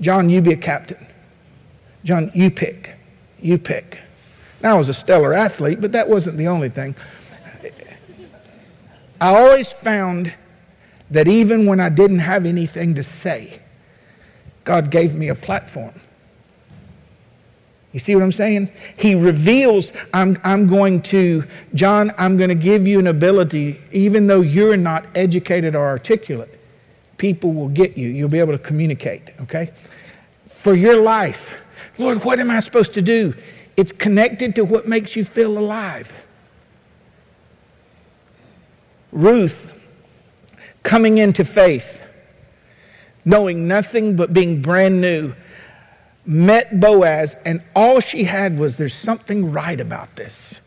John, 0.00 0.30
you 0.30 0.40
be 0.40 0.54
a 0.54 0.56
captain. 0.56 1.06
John, 2.04 2.30
you 2.34 2.50
pick. 2.50 2.94
You 3.38 3.58
pick. 3.58 4.00
Now, 4.62 4.74
I 4.74 4.78
was 4.78 4.88
a 4.88 4.94
stellar 4.94 5.34
athlete, 5.34 5.80
but 5.80 5.92
that 5.92 6.08
wasn't 6.08 6.36
the 6.36 6.48
only 6.48 6.68
thing. 6.68 6.94
I 9.20 9.34
always 9.34 9.72
found 9.72 10.32
that 11.10 11.28
even 11.28 11.66
when 11.66 11.80
I 11.80 11.88
didn't 11.88 12.18
have 12.18 12.44
anything 12.44 12.94
to 12.94 13.02
say, 13.02 13.60
God 14.64 14.90
gave 14.90 15.14
me 15.14 15.28
a 15.28 15.34
platform. 15.34 16.00
You 17.92 18.00
see 18.00 18.14
what 18.14 18.24
I'm 18.24 18.32
saying? 18.32 18.70
He 18.98 19.14
reveals, 19.14 19.90
I'm, 20.12 20.38
I'm 20.44 20.66
going 20.66 21.00
to, 21.02 21.44
John, 21.72 22.12
I'm 22.18 22.36
going 22.36 22.50
to 22.50 22.54
give 22.54 22.86
you 22.86 22.98
an 22.98 23.06
ability, 23.06 23.80
even 23.92 24.26
though 24.26 24.42
you're 24.42 24.76
not 24.76 25.06
educated 25.14 25.74
or 25.74 25.86
articulate, 25.86 26.60
people 27.16 27.54
will 27.54 27.68
get 27.68 27.96
you. 27.96 28.08
You'll 28.08 28.28
be 28.28 28.40
able 28.40 28.52
to 28.52 28.58
communicate, 28.58 29.30
okay? 29.40 29.70
For 30.46 30.74
your 30.74 31.00
life, 31.00 31.56
Lord, 31.96 32.22
what 32.22 32.38
am 32.38 32.50
I 32.50 32.60
supposed 32.60 32.92
to 32.94 33.02
do? 33.02 33.34
It's 33.76 33.92
connected 33.92 34.54
to 34.56 34.64
what 34.64 34.88
makes 34.88 35.16
you 35.16 35.24
feel 35.24 35.58
alive. 35.58 36.26
Ruth, 39.12 39.72
coming 40.82 41.18
into 41.18 41.44
faith, 41.44 42.02
knowing 43.24 43.68
nothing 43.68 44.16
but 44.16 44.32
being 44.32 44.62
brand 44.62 45.00
new, 45.00 45.34
met 46.24 46.80
Boaz, 46.80 47.36
and 47.44 47.62
all 47.74 48.00
she 48.00 48.24
had 48.24 48.58
was, 48.58 48.76
There's 48.76 48.94
something 48.94 49.52
right 49.52 49.80
about 49.80 50.16
this. 50.16 50.60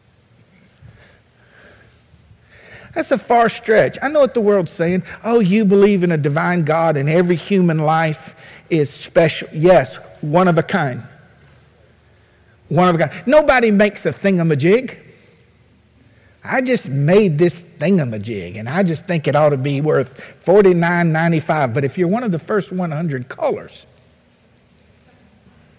That's 2.93 3.11
a 3.11 3.17
far 3.17 3.49
stretch. 3.49 3.97
I 4.01 4.07
know 4.09 4.19
what 4.19 4.33
the 4.33 4.41
world's 4.41 4.71
saying. 4.71 5.03
Oh, 5.23 5.39
you 5.39 5.63
believe 5.63 6.03
in 6.03 6.11
a 6.11 6.17
divine 6.17 6.63
God 6.63 6.97
and 6.97 7.07
every 7.07 7.35
human 7.35 7.77
life 7.77 8.35
is 8.69 8.89
special. 8.89 9.47
Yes, 9.53 9.97
one 10.21 10.47
of 10.47 10.57
a 10.57 10.63
kind. 10.63 11.03
One 12.69 12.87
of 12.87 12.97
kind. 12.97 13.11
Nobody 13.25 13.71
makes 13.71 14.05
a 14.05 14.13
thingamajig. 14.13 14.97
I 16.43 16.61
just 16.61 16.87
made 16.87 17.37
this 17.37 17.61
thingamajig 17.61 18.57
and 18.57 18.69
I 18.69 18.83
just 18.83 19.05
think 19.05 19.27
it 19.27 19.35
ought 19.35 19.49
to 19.49 19.57
be 19.57 19.81
worth 19.81 20.39
$49.95. 20.45 21.73
But 21.73 21.83
if 21.83 21.97
you're 21.97 22.07
one 22.07 22.23
of 22.23 22.31
the 22.31 22.39
first 22.39 22.71
100 22.71 23.27
callers, 23.27 23.85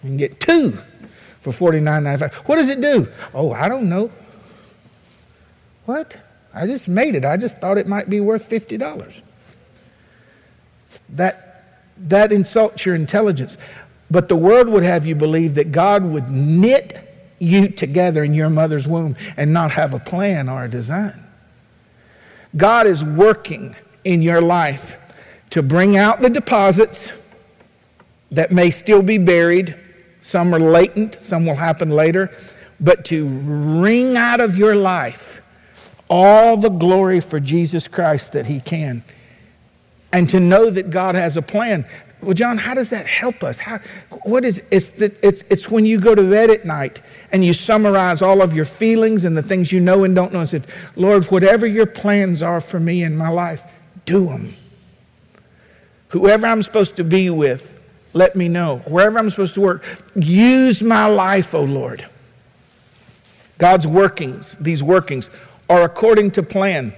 you 0.03 0.09
can 0.09 0.17
get 0.17 0.39
two 0.39 0.77
for 1.41 1.51
$49.95. 1.51 2.33
What 2.33 2.57
does 2.57 2.69
it 2.69 2.81
do? 2.81 3.07
Oh, 3.33 3.51
I 3.51 3.67
don't 3.67 3.89
know. 3.89 4.11
What? 5.85 6.15
I 6.53 6.67
just 6.67 6.87
made 6.87 7.15
it. 7.15 7.25
I 7.25 7.37
just 7.37 7.57
thought 7.57 7.77
it 7.77 7.87
might 7.87 8.09
be 8.09 8.19
worth 8.19 8.47
$50. 8.49 9.21
That, 11.09 11.83
that 11.97 12.31
insults 12.31 12.85
your 12.85 12.95
intelligence. 12.95 13.57
But 14.11 14.29
the 14.29 14.35
world 14.35 14.67
would 14.69 14.83
have 14.83 15.07
you 15.07 15.15
believe 15.15 15.55
that 15.55 15.71
God 15.71 16.03
would 16.03 16.29
knit 16.29 17.07
you 17.39 17.69
together 17.69 18.23
in 18.23 18.35
your 18.35 18.51
mother's 18.51 18.87
womb 18.87 19.15
and 19.37 19.51
not 19.51 19.71
have 19.71 19.95
a 19.95 19.99
plan 19.99 20.47
or 20.47 20.65
a 20.65 20.69
design. 20.69 21.25
God 22.55 22.85
is 22.85 23.03
working 23.03 23.75
in 24.03 24.21
your 24.21 24.41
life 24.41 24.97
to 25.51 25.63
bring 25.63 25.97
out 25.97 26.21
the 26.21 26.29
deposits 26.29 27.11
that 28.29 28.51
may 28.51 28.69
still 28.69 29.01
be 29.01 29.17
buried 29.17 29.75
some 30.21 30.53
are 30.53 30.59
latent, 30.59 31.15
some 31.15 31.45
will 31.45 31.55
happen 31.55 31.89
later. 31.89 32.31
But 32.79 33.05
to 33.05 33.27
wring 33.27 34.15
out 34.15 34.39
of 34.39 34.55
your 34.55 34.75
life 34.75 35.41
all 36.09 36.57
the 36.57 36.69
glory 36.69 37.19
for 37.19 37.39
Jesus 37.39 37.87
Christ 37.87 38.31
that 38.31 38.45
He 38.45 38.59
can. 38.59 39.03
And 40.13 40.29
to 40.29 40.39
know 40.39 40.69
that 40.69 40.89
God 40.89 41.15
has 41.15 41.37
a 41.37 41.41
plan. 41.41 41.85
Well, 42.21 42.33
John, 42.33 42.57
how 42.57 42.75
does 42.75 42.89
that 42.89 43.07
help 43.07 43.43
us? 43.43 43.57
How, 43.57 43.79
what 44.23 44.45
is 44.45 44.61
it's, 44.69 44.87
the, 44.89 45.13
it's, 45.25 45.43
it's 45.49 45.69
when 45.69 45.85
you 45.85 45.99
go 45.99 46.13
to 46.13 46.29
bed 46.29 46.51
at 46.51 46.65
night 46.65 47.01
and 47.31 47.43
you 47.43 47.51
summarize 47.51 48.21
all 48.21 48.41
of 48.41 48.53
your 48.53 48.65
feelings 48.65 49.25
and 49.25 49.35
the 49.35 49.41
things 49.41 49.71
you 49.71 49.79
know 49.79 50.03
and 50.03 50.13
don't 50.13 50.31
know 50.31 50.41
and 50.41 50.49
said, 50.49 50.67
Lord, 50.95 51.25
whatever 51.31 51.65
your 51.65 51.87
plans 51.87 52.43
are 52.43 52.61
for 52.61 52.79
me 52.79 53.03
in 53.03 53.17
my 53.17 53.29
life, 53.29 53.63
do 54.05 54.25
them. 54.25 54.55
Whoever 56.09 56.45
I'm 56.45 56.61
supposed 56.61 56.97
to 56.97 57.03
be 57.03 57.29
with, 57.29 57.79
let 58.13 58.35
me 58.35 58.47
know. 58.47 58.79
Wherever 58.87 59.17
I'm 59.17 59.29
supposed 59.29 59.55
to 59.55 59.61
work, 59.61 59.83
use 60.13 60.83
my 60.83 61.07
life, 61.07 61.55
O 61.55 61.59
oh 61.59 61.63
Lord. 61.63 62.05
God's 63.57 63.87
workings, 63.87 64.55
these 64.59 64.83
workings, 64.83 65.29
are 65.69 65.83
according 65.83 66.31
to 66.31 66.43
plan. 66.43 66.93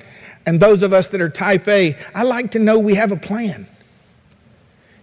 And 0.45 0.59
those 0.59 0.83
of 0.83 0.91
us 0.91 1.07
that 1.09 1.21
are 1.21 1.29
type 1.29 1.67
A, 1.67 1.97
I 2.13 2.23
like 2.23 2.51
to 2.51 2.59
know 2.59 2.79
we 2.79 2.95
have 2.95 3.11
a 3.11 3.17
plan. 3.17 3.67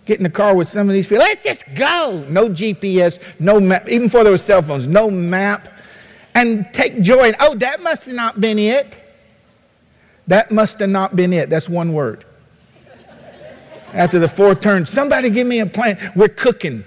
Get 0.06 0.18
in 0.18 0.24
the 0.24 0.30
car 0.30 0.56
with 0.56 0.68
some 0.68 0.88
of 0.88 0.94
these 0.94 1.06
people, 1.06 1.24
let's 1.24 1.44
just 1.44 1.62
go. 1.74 2.24
No 2.28 2.48
GPS, 2.48 3.18
no 3.38 3.60
map, 3.60 3.88
even 3.88 4.06
before 4.06 4.24
there 4.24 4.32
were 4.32 4.38
cell 4.38 4.62
phones, 4.62 4.86
no 4.86 5.10
map. 5.10 5.68
And 6.34 6.66
take 6.72 7.00
joy 7.02 7.28
in, 7.28 7.36
oh, 7.40 7.54
that 7.56 7.82
must 7.82 8.04
have 8.04 8.14
not 8.14 8.40
been 8.40 8.58
it. 8.58 8.98
That 10.26 10.50
must 10.50 10.78
have 10.78 10.90
not 10.90 11.16
been 11.16 11.32
it. 11.32 11.50
That's 11.50 11.68
one 11.68 11.92
word 11.92 12.24
after 13.92 14.18
the 14.18 14.28
fourth 14.28 14.60
turn, 14.60 14.86
somebody 14.86 15.30
give 15.30 15.46
me 15.46 15.60
a 15.60 15.66
plan. 15.66 16.12
We're 16.14 16.28
cooking 16.28 16.84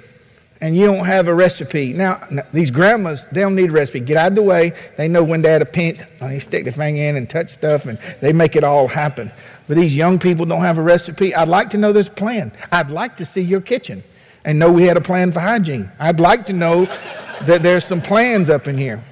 and 0.62 0.76
you 0.76 0.86
don't 0.86 1.06
have 1.06 1.28
a 1.28 1.34
recipe. 1.34 1.94
Now, 1.94 2.26
these 2.54 2.72
grandmas, 2.72 3.26
they 3.32 3.42
don't 3.42 3.56
need 3.56 3.70
a 3.70 3.74
recipe. 3.74 4.00
Get 4.00 4.18
out 4.18 4.30
of 4.30 4.36
the 4.36 4.42
way. 4.42 4.74
They 4.98 5.08
know 5.08 5.24
when 5.24 5.44
to 5.44 5.50
add 5.50 5.62
a 5.62 5.66
pinch. 5.66 6.00
They 6.22 6.40
stick 6.40 6.64
their 6.64 6.74
finger 6.74 7.02
in 7.02 7.18
and 7.18 7.30
touch 7.30 7.50
stuff 7.50 7.86
and 7.86 8.00
they 8.22 8.32
make 8.32 8.56
it 8.56 8.64
all 8.64 8.88
happen. 8.88 9.32
But 9.68 9.78
these 9.78 9.96
young 9.96 10.20
people 10.20 10.46
don't 10.46 10.62
have 10.62 10.78
a 10.78 10.82
recipe. 10.82 11.34
I'd 11.34 11.48
like 11.48 11.70
to 11.72 11.78
know 11.78 11.94
this 11.94 12.10
plan. 12.10 12.52
I'd 12.72 12.92
like 12.92 13.18
to 13.18 13.26
see 13.26 13.42
your 13.42 13.62
kitchen 13.62 14.04
and 14.46 14.60
know 14.60 14.72
we 14.72 14.84
had 14.84 14.98
a 14.98 15.02
plan 15.02 15.32
for 15.32 15.40
hygiene. 15.40 15.92
I'd 16.00 16.20
like 16.20 16.46
to 16.48 16.54
know 16.54 16.86
that 17.46 17.64
there's 17.64 17.86
some 17.86 18.02
plans 18.02 18.50
up 18.50 18.68
in 18.68 18.78
here. 18.78 19.04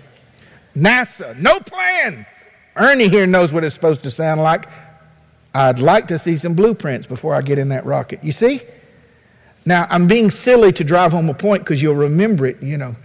NASA, 0.76 1.38
no 1.38 1.60
plan. 1.60 2.26
Ernie 2.76 3.10
here 3.10 3.28
knows 3.28 3.52
what 3.52 3.64
it's 3.64 3.76
supposed 3.76 4.04
to 4.04 4.12
sound 4.12 4.42
like. 4.42 4.68
I'd 5.54 5.80
like 5.80 6.08
to 6.08 6.18
see 6.18 6.38
some 6.38 6.54
blueprints 6.54 7.08
before 7.08 7.34
I 7.34 7.42
get 7.42 7.60
in 7.60 7.70
that 7.70 7.86
rocket. 7.86 8.24
You 8.24 8.32
see? 8.32 8.62
Now, 9.66 9.86
I'm 9.90 10.08
being 10.08 10.30
silly 10.30 10.72
to 10.74 10.84
drive 10.84 11.12
home 11.12 11.30
a 11.30 11.34
point 11.34 11.64
because 11.64 11.82
you'll 11.82 11.96
remember 11.96 12.46
it, 12.46 12.64
you 12.64 12.78
know. 12.78 12.96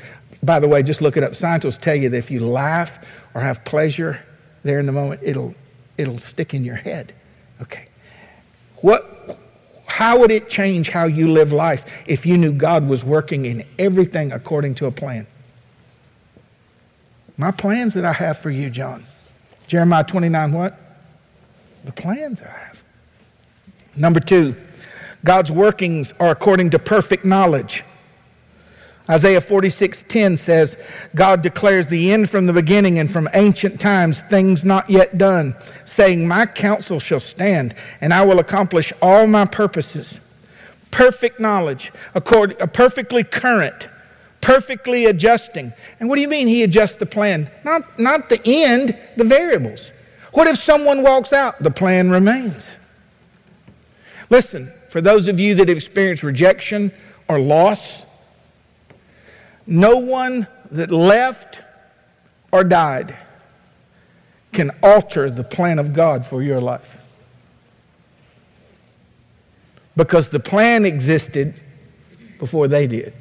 By 0.43 0.61
the 0.61 0.69
way, 0.69 0.83
just 0.83 1.03
look 1.03 1.17
it 1.17 1.25
up. 1.25 1.35
Scientists 1.35 1.77
tell 1.77 1.97
you 1.97 2.09
that 2.09 2.17
if 2.17 2.31
you 2.31 2.41
laugh 2.41 2.99
or 3.35 3.41
have 3.41 3.65
pleasure 3.65 4.23
there 4.63 4.79
in 4.79 4.87
the 4.87 4.93
moment, 4.93 5.21
it'll, 5.25 5.55
it'll 5.99 6.19
stick 6.19 6.55
in 6.55 6.65
your 6.65 6.77
head. 6.77 7.13
Okay. 7.63 7.87
What, 8.77 9.39
how 9.87 10.19
would 10.19 10.31
it 10.31 10.49
change 10.49 10.91
how 10.91 11.05
you 11.05 11.29
live 11.29 11.53
life 11.53 11.91
if 12.07 12.27
you 12.27 12.37
knew 12.37 12.53
God 12.53 12.87
was 12.87 13.05
working 13.05 13.47
in 13.47 13.65
everything 13.79 14.33
according 14.33 14.75
to 14.77 14.87
a 14.87 14.91
plan? 14.91 15.27
My 17.39 17.51
plans 17.51 17.95
that 17.95 18.05
I 18.05 18.13
have 18.13 18.39
for 18.39 18.51
you, 18.51 18.71
John. 18.71 19.05
Jeremiah 19.67 20.05
29, 20.05 20.53
what? 20.53 20.79
the 21.87 21.93
plans 21.93 22.43
I 22.43 22.49
have. 22.49 22.83
Number 23.95 24.21
two, 24.21 24.57
God's 25.25 25.51
workings 25.51 26.13
are 26.21 26.31
according 26.31 26.71
to 26.71 26.79
perfect 26.79 27.25
knowledge. 27.25 27.83
Isaiah 29.09 29.41
46:10 29.41 30.37
says, 30.37 30.77
God 31.15 31.43
declares 31.43 31.87
the 31.87 32.13
end 32.13 32.29
from 32.29 32.47
the 32.47 32.53
beginning 32.53 32.99
and 32.99 33.11
from 33.11 33.29
ancient 33.35 33.81
times 33.81 34.21
things 34.21 34.65
not 34.65 34.91
yet 34.91 35.17
done, 35.17 35.55
saying, 35.85 36.27
"My 36.27 36.47
counsel 36.47 36.99
shall 36.99 37.21
stand, 37.21 37.75
and 38.01 38.13
I 38.13 38.25
will 38.25 38.41
accomplish 38.41 38.93
all 39.01 39.27
my 39.27 39.45
purposes." 39.45 40.19
Perfect 40.91 41.39
knowledge, 41.39 41.93
accord, 42.15 42.57
perfectly 42.73 43.23
current, 43.23 43.87
perfectly 44.41 45.05
adjusting. 45.07 45.73
And 46.01 46.09
what 46.09 46.17
do 46.17 46.23
you 46.23 46.29
mean 46.29 46.47
he 46.49 46.63
adjusts 46.63 46.95
the 46.95 47.07
plan? 47.07 47.51
Not, 47.65 47.99
not 47.99 48.29
the 48.29 48.41
end, 48.45 48.97
the 49.17 49.25
variables. 49.25 49.93
What 50.33 50.47
if 50.49 50.57
someone 50.57 51.03
walks 51.03 51.33
out? 51.33 51.63
The 51.63 51.71
plan 51.71 52.11
remains. 52.11 52.77
Listen, 54.31 54.73
for 54.89 55.01
those 55.01 55.29
of 55.29 55.39
you 55.39 55.55
that 55.57 55.69
have 55.69 55.77
experienced 55.77 56.23
rejection 56.23 56.93
or 57.29 57.39
loss, 57.39 58.03
no 59.67 59.97
one 59.99 60.47
that 60.71 60.91
left 60.91 61.61
or 62.53 62.65
died 62.65 63.17
can 64.53 64.71
alter 64.83 65.31
the 65.31 65.45
plan 65.45 65.79
of 65.79 65.93
God 65.93 66.25
for 66.25 66.43
your 66.43 66.61
life. 66.61 67.01
Because 69.97 70.29
the 70.29 70.41
plan 70.41 70.85
existed 70.85 71.61
before 72.39 72.69
they 72.69 72.87
did. 72.87 73.13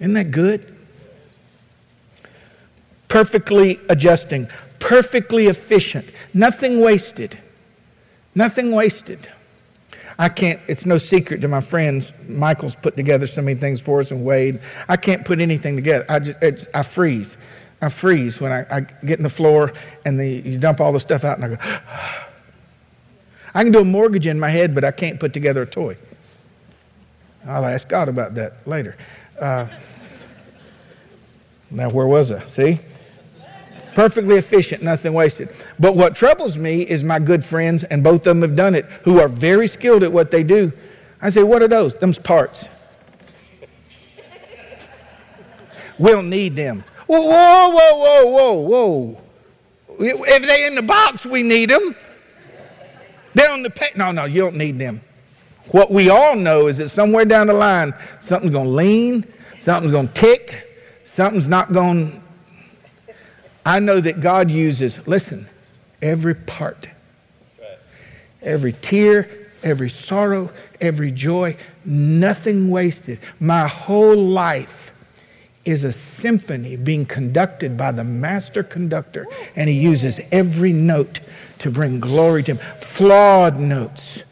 Isn't 0.00 0.14
that 0.14 0.30
good? 0.30 0.74
Perfectly 3.08 3.80
adjusting 3.88 4.48
perfectly 4.82 5.46
efficient, 5.46 6.04
nothing 6.34 6.80
wasted. 6.80 7.38
Nothing 8.34 8.72
wasted. 8.72 9.28
I 10.22 10.28
can't, 10.28 10.60
it's 10.68 10.86
no 10.86 10.98
secret 10.98 11.40
to 11.40 11.48
my 11.48 11.60
friends. 11.60 12.12
Michael's 12.28 12.76
put 12.76 12.96
together 12.96 13.26
so 13.26 13.42
many 13.42 13.58
things 13.58 13.80
for 13.80 13.98
us 13.98 14.12
and 14.12 14.24
Wade. 14.24 14.60
I 14.88 14.96
can't 14.96 15.24
put 15.24 15.40
anything 15.40 15.74
together. 15.74 16.06
I 16.08 16.20
just, 16.20 16.68
I 16.72 16.84
freeze. 16.84 17.36
I 17.80 17.88
freeze 17.88 18.38
when 18.40 18.52
I, 18.52 18.64
I 18.70 18.80
get 19.04 19.18
in 19.18 19.24
the 19.24 19.28
floor 19.28 19.72
and 20.04 20.20
the, 20.20 20.28
you 20.28 20.58
dump 20.58 20.80
all 20.80 20.92
the 20.92 21.00
stuff 21.00 21.24
out 21.24 21.40
and 21.40 21.44
I 21.44 21.48
go, 21.48 21.56
I 23.56 23.64
can 23.64 23.72
do 23.72 23.80
a 23.80 23.84
mortgage 23.84 24.28
in 24.28 24.38
my 24.38 24.48
head, 24.48 24.76
but 24.76 24.84
I 24.84 24.92
can't 24.92 25.18
put 25.18 25.32
together 25.32 25.62
a 25.62 25.66
toy. 25.66 25.96
I'll 27.44 27.66
ask 27.66 27.88
God 27.88 28.08
about 28.08 28.36
that 28.36 28.64
later. 28.64 28.96
Uh, 29.40 29.66
now, 31.72 31.90
where 31.90 32.06
was 32.06 32.30
I? 32.30 32.44
See? 32.46 32.78
Perfectly 33.94 34.36
efficient, 34.36 34.82
nothing 34.82 35.12
wasted. 35.12 35.50
But 35.78 35.96
what 35.96 36.16
troubles 36.16 36.56
me 36.56 36.82
is 36.82 37.04
my 37.04 37.18
good 37.18 37.44
friends, 37.44 37.84
and 37.84 38.02
both 38.02 38.26
of 38.26 38.36
them 38.36 38.42
have 38.42 38.56
done 38.56 38.74
it, 38.74 38.86
who 39.04 39.20
are 39.20 39.28
very 39.28 39.68
skilled 39.68 40.02
at 40.02 40.12
what 40.12 40.30
they 40.30 40.42
do. 40.42 40.72
I 41.20 41.30
say, 41.30 41.42
What 41.42 41.62
are 41.62 41.68
those? 41.68 41.94
Them's 41.94 42.18
parts. 42.18 42.68
We'll 45.98 46.22
need 46.22 46.56
them. 46.56 46.84
Whoa, 47.06 47.20
whoa, 47.20 47.70
whoa, 47.70 48.26
whoa, 48.26 48.52
whoa, 48.52 48.52
whoa. 48.52 49.22
If 50.00 50.42
they're 50.42 50.66
in 50.66 50.74
the 50.74 50.82
box, 50.82 51.26
we 51.26 51.42
need 51.42 51.70
them. 51.70 51.94
They're 53.34 53.50
on 53.50 53.62
the 53.62 53.70
page. 53.70 53.92
No, 53.96 54.10
no, 54.10 54.24
you 54.24 54.40
don't 54.40 54.56
need 54.56 54.78
them. 54.78 55.02
What 55.70 55.90
we 55.90 56.10
all 56.10 56.34
know 56.34 56.66
is 56.66 56.78
that 56.78 56.88
somewhere 56.88 57.24
down 57.24 57.46
the 57.46 57.52
line, 57.52 57.94
something's 58.20 58.52
going 58.52 58.66
to 58.66 58.72
lean, 58.72 59.32
something's 59.58 59.92
going 59.92 60.08
to 60.08 60.14
tick, 60.14 61.00
something's 61.04 61.46
not 61.46 61.72
going. 61.72 62.21
I 63.64 63.78
know 63.78 64.00
that 64.00 64.20
God 64.20 64.50
uses, 64.50 65.06
listen, 65.06 65.48
every 66.00 66.34
part, 66.34 66.88
every 68.40 68.72
tear, 68.72 69.30
every 69.62 69.88
sorrow, 69.88 70.50
every 70.80 71.12
joy, 71.12 71.56
nothing 71.84 72.70
wasted. 72.70 73.20
My 73.38 73.68
whole 73.68 74.16
life 74.16 74.92
is 75.64 75.84
a 75.84 75.92
symphony 75.92 76.74
being 76.76 77.06
conducted 77.06 77.76
by 77.76 77.92
the 77.92 78.02
master 78.02 78.64
conductor, 78.64 79.26
and 79.54 79.68
he 79.68 79.78
uses 79.78 80.18
every 80.32 80.72
note 80.72 81.20
to 81.58 81.70
bring 81.70 82.00
glory 82.00 82.42
to 82.42 82.56
him. 82.56 82.80
Flawed 82.80 83.60
notes, 83.60 84.24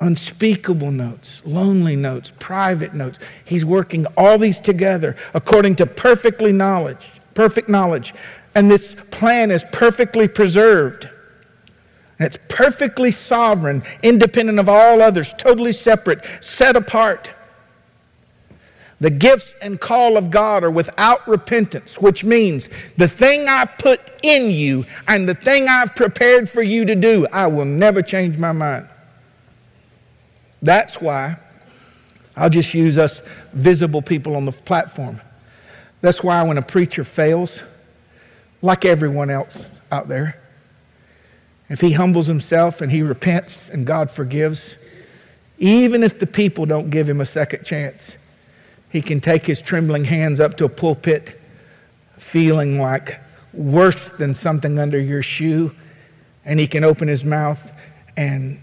unspeakable 0.00 0.90
notes, 0.90 1.42
lonely 1.44 1.94
notes, 1.94 2.32
private 2.40 2.92
notes. 2.92 3.20
He's 3.44 3.64
working 3.64 4.06
all 4.16 4.36
these 4.36 4.58
together 4.58 5.16
according 5.32 5.76
to 5.76 5.86
perfectly 5.86 6.52
knowledge, 6.52 7.06
perfect 7.34 7.68
knowledge. 7.68 8.14
And 8.54 8.70
this 8.70 8.94
plan 9.10 9.50
is 9.50 9.64
perfectly 9.72 10.28
preserved. 10.28 11.08
It's 12.18 12.36
perfectly 12.48 13.10
sovereign, 13.10 13.82
independent 14.02 14.58
of 14.58 14.68
all 14.68 15.00
others, 15.00 15.32
totally 15.38 15.72
separate, 15.72 16.24
set 16.40 16.76
apart. 16.76 17.30
The 19.00 19.08
gifts 19.08 19.54
and 19.62 19.80
call 19.80 20.18
of 20.18 20.30
God 20.30 20.62
are 20.62 20.70
without 20.70 21.26
repentance, 21.26 21.98
which 21.98 22.22
means 22.22 22.68
the 22.98 23.08
thing 23.08 23.48
I 23.48 23.64
put 23.64 24.00
in 24.22 24.50
you 24.50 24.84
and 25.08 25.26
the 25.26 25.34
thing 25.34 25.68
I've 25.68 25.94
prepared 25.94 26.50
for 26.50 26.62
you 26.62 26.84
to 26.84 26.94
do, 26.94 27.26
I 27.32 27.46
will 27.46 27.64
never 27.64 28.02
change 28.02 28.36
my 28.36 28.52
mind. 28.52 28.86
That's 30.60 31.00
why 31.00 31.38
I'll 32.36 32.50
just 32.50 32.74
use 32.74 32.98
us 32.98 33.22
visible 33.54 34.02
people 34.02 34.36
on 34.36 34.44
the 34.44 34.52
platform. 34.52 35.22
That's 36.00 36.22
why 36.22 36.42
when 36.42 36.58
a 36.58 36.62
preacher 36.62 37.04
fails, 37.04 37.62
like 38.62 38.84
everyone 38.84 39.30
else 39.30 39.70
out 39.92 40.08
there, 40.08 40.40
if 41.68 41.80
he 41.80 41.92
humbles 41.92 42.26
himself 42.26 42.80
and 42.80 42.90
he 42.90 43.02
repents 43.02 43.68
and 43.68 43.86
God 43.86 44.10
forgives, 44.10 44.74
even 45.58 46.02
if 46.02 46.18
the 46.18 46.26
people 46.26 46.66
don't 46.66 46.90
give 46.90 47.08
him 47.08 47.20
a 47.20 47.26
second 47.26 47.64
chance, 47.64 48.16
he 48.88 49.00
can 49.00 49.20
take 49.20 49.46
his 49.46 49.60
trembling 49.60 50.04
hands 50.04 50.40
up 50.40 50.56
to 50.56 50.64
a 50.64 50.68
pulpit, 50.68 51.40
feeling 52.16 52.80
like 52.80 53.20
worse 53.52 54.08
than 54.10 54.34
something 54.34 54.78
under 54.78 55.00
your 55.00 55.22
shoe, 55.22 55.72
and 56.44 56.58
he 56.58 56.66
can 56.66 56.82
open 56.82 57.08
his 57.08 57.24
mouth 57.24 57.72
and 58.16 58.58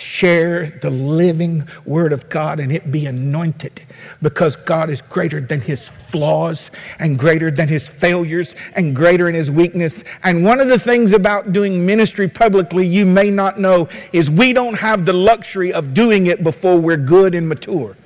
share 0.00 0.70
the 0.70 0.90
living 0.90 1.68
word 1.84 2.12
of 2.12 2.28
God 2.28 2.60
and 2.60 2.72
it 2.72 2.90
be 2.90 3.06
anointed 3.06 3.82
because 4.22 4.56
God 4.56 4.90
is 4.90 5.00
greater 5.00 5.40
than 5.40 5.60
his 5.60 5.88
flaws 5.88 6.70
and 6.98 7.18
greater 7.18 7.50
than 7.50 7.68
his 7.68 7.86
failures 7.86 8.54
and 8.74 8.94
greater 8.94 9.28
in 9.28 9.34
his 9.34 9.50
weakness. 9.50 10.02
And 10.22 10.44
one 10.44 10.60
of 10.60 10.68
the 10.68 10.78
things 10.78 11.12
about 11.12 11.52
doing 11.52 11.84
ministry 11.84 12.28
publicly 12.28 12.86
you 12.86 13.04
may 13.06 13.30
not 13.30 13.60
know 13.60 13.88
is 14.12 14.30
we 14.30 14.52
don't 14.52 14.78
have 14.78 15.04
the 15.04 15.12
luxury 15.12 15.72
of 15.72 15.94
doing 15.94 16.26
it 16.26 16.42
before 16.42 16.78
we're 16.78 16.96
good 16.96 17.34
and 17.34 17.48
mature. 17.48 17.96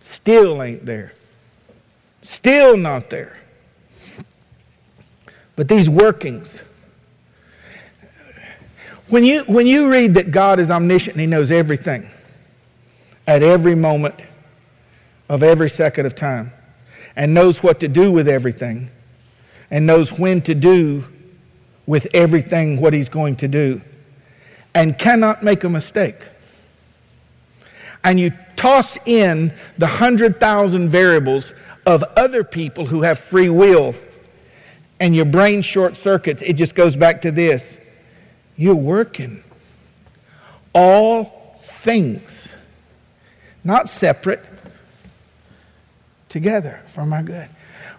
Still 0.00 0.62
ain't 0.62 0.84
there. 0.84 1.14
Still 2.22 2.76
not 2.76 3.10
there. 3.10 3.38
But 5.56 5.68
these 5.68 5.88
workings, 5.88 6.60
when 9.12 9.24
you, 9.24 9.44
when 9.44 9.66
you 9.66 9.90
read 9.90 10.14
that 10.14 10.30
God 10.30 10.58
is 10.58 10.70
omniscient 10.70 11.14
and 11.14 11.20
He 11.20 11.26
knows 11.26 11.50
everything 11.50 12.08
at 13.26 13.42
every 13.42 13.74
moment 13.74 14.14
of 15.28 15.42
every 15.42 15.68
second 15.68 16.06
of 16.06 16.14
time 16.14 16.52
and 17.14 17.34
knows 17.34 17.62
what 17.62 17.80
to 17.80 17.88
do 17.88 18.10
with 18.10 18.26
everything 18.26 18.90
and 19.70 19.86
knows 19.86 20.18
when 20.18 20.40
to 20.40 20.54
do 20.54 21.04
with 21.86 22.06
everything 22.14 22.80
what 22.80 22.94
He's 22.94 23.10
going 23.10 23.36
to 23.36 23.48
do 23.48 23.82
and 24.74 24.98
cannot 24.98 25.42
make 25.42 25.62
a 25.62 25.68
mistake 25.68 26.28
and 28.04 28.18
you 28.18 28.32
toss 28.56 28.96
in 29.06 29.52
the 29.76 29.86
100,000 29.86 30.88
variables 30.88 31.52
of 31.84 32.02
other 32.16 32.44
people 32.44 32.86
who 32.86 33.02
have 33.02 33.18
free 33.18 33.48
will, 33.48 33.94
and 35.00 35.16
your 35.16 35.24
brain 35.24 35.62
short 35.62 35.96
circuits, 35.96 36.42
it 36.42 36.54
just 36.54 36.74
goes 36.74 36.94
back 36.94 37.20
to 37.22 37.30
this 37.30 37.78
you're 38.62 38.74
working. 38.74 39.42
All 40.72 41.60
things, 41.64 42.54
not 43.64 43.90
separate, 43.90 44.44
together 46.28 46.80
for 46.86 47.04
my 47.04 47.22
good. 47.22 47.48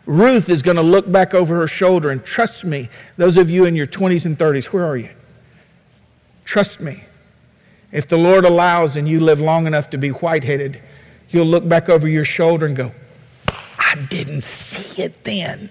Ruth 0.06 0.50
is 0.50 0.62
going 0.62 0.78
to 0.78 0.84
look 0.84 1.12
back 1.12 1.34
over 1.34 1.56
her 1.60 1.68
shoulder, 1.68 2.10
and 2.10 2.24
trust 2.24 2.64
me, 2.64 2.90
those 3.18 3.38
of 3.38 3.50
you 3.50 3.66
in 3.66 3.76
your 3.76 3.88
20s 3.88 4.26
and 4.26 4.38
30s, 4.38 4.66
where 4.66 4.86
are 4.86 4.98
you? 4.98 5.10
Trust 6.46 6.80
me. 6.80 7.04
If 7.92 8.08
the 8.08 8.18
Lord 8.18 8.46
allows 8.46 8.96
and 8.96 9.08
you 9.08 9.20
live 9.20 9.40
long 9.40 9.68
enough 9.68 9.90
to 9.92 9.98
be 9.98 10.10
white-headed, 10.10 10.82
you'll 11.30 11.46
look 11.46 11.68
back 11.68 11.90
over 11.90 12.08
your 12.08 12.26
shoulder 12.26 12.66
and 12.66 12.76
go, 12.76 12.92
I 13.50 13.96
didn't 14.10 14.44
see 14.44 15.02
it 15.02 15.24
then. 15.26 15.70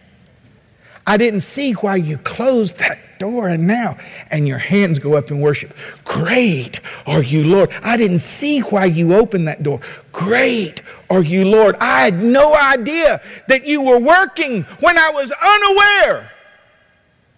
I 1.07 1.17
didn't 1.17 1.41
see 1.41 1.73
why 1.73 1.97
you 1.97 2.19
closed 2.19 2.79
that 2.79 3.19
door 3.19 3.49
and 3.49 3.67
now. 3.67 3.99
And 4.31 4.47
your 4.47 4.59
hands 4.59 4.99
go 4.99 5.15
up 5.15 5.31
in 5.31 5.41
worship. 5.41 5.75
Great 6.05 6.81
are 7.07 7.23
you, 7.23 7.45
Lord. 7.45 7.71
I 7.83 7.97
didn't 7.97 8.21
see 8.21 8.61
why 8.61 8.87
you 8.87 9.15
opened 9.15 9.49
that 9.49 9.63
door. 9.63 9.81
Great 10.13 10.83
are 11.11 11.23
you, 11.23 11.45
Lord. 11.45 11.77
I 11.81 12.03
had 12.03 12.23
no 12.23 12.55
idea 12.55 13.21
that 13.49 13.67
you 13.67 13.83
were 13.83 13.99
working 13.99 14.63
when 14.81 14.99
I 14.99 15.11
was 15.11 15.33
unaware. 15.33 16.31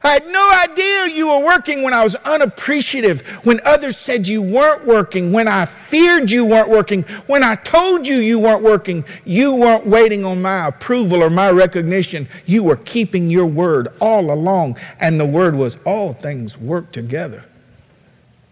I 0.04 0.10
had 0.10 0.26
no 0.26 0.52
idea 0.62 1.06
you 1.06 1.28
were 1.28 1.42
working 1.42 1.82
when 1.82 1.94
I 1.94 2.04
was 2.04 2.14
unappreciative, 2.14 3.22
when 3.44 3.58
others 3.64 3.96
said 3.96 4.28
you 4.28 4.42
weren't 4.42 4.84
working, 4.84 5.32
when 5.32 5.48
I 5.48 5.64
feared 5.64 6.30
you 6.30 6.44
weren't 6.44 6.68
working, 6.68 7.04
when 7.26 7.42
I 7.42 7.54
told 7.54 8.06
you 8.06 8.16
you 8.16 8.38
weren't 8.38 8.62
working. 8.62 9.06
You 9.24 9.54
weren't 9.54 9.86
waiting 9.86 10.22
on 10.22 10.42
my 10.42 10.66
approval 10.66 11.22
or 11.22 11.30
my 11.30 11.50
recognition. 11.50 12.28
You 12.44 12.62
were 12.62 12.76
keeping 12.76 13.30
your 13.30 13.46
word 13.46 13.88
all 13.98 14.30
along. 14.30 14.76
And 15.00 15.18
the 15.18 15.24
word 15.24 15.54
was 15.54 15.78
all 15.86 16.12
things 16.12 16.58
work 16.58 16.92
together 16.92 17.46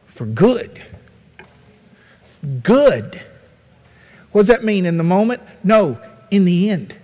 for 0.07 0.25
good. 0.25 0.83
Good. 2.63 3.23
What 4.33 4.43
does 4.43 4.49
that 4.49 4.65
mean 4.65 4.87
in 4.87 4.97
the 4.97 5.05
moment? 5.05 5.43
No, 5.63 6.01
in 6.31 6.47
the 6.47 6.71
end. 6.71 6.97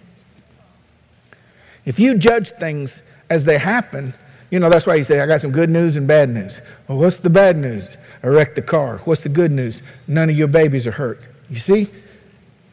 If 1.84 1.98
you 1.98 2.16
judge 2.16 2.48
things 2.48 3.02
as 3.28 3.44
they 3.44 3.58
happen, 3.58 4.14
you 4.50 4.58
know, 4.58 4.70
that's 4.70 4.86
why 4.86 4.94
you 4.94 5.04
say, 5.04 5.20
I 5.20 5.26
got 5.26 5.40
some 5.40 5.52
good 5.52 5.70
news 5.70 5.96
and 5.96 6.06
bad 6.06 6.30
news. 6.30 6.60
Well, 6.86 6.98
what's 6.98 7.18
the 7.18 7.30
bad 7.30 7.56
news? 7.56 7.88
I 8.22 8.28
wrecked 8.28 8.56
the 8.56 8.62
car. 8.62 8.98
What's 8.98 9.22
the 9.22 9.28
good 9.28 9.52
news? 9.52 9.82
None 10.06 10.30
of 10.30 10.36
your 10.36 10.48
babies 10.48 10.86
are 10.86 10.92
hurt. 10.92 11.20
You 11.50 11.56
see? 11.56 11.88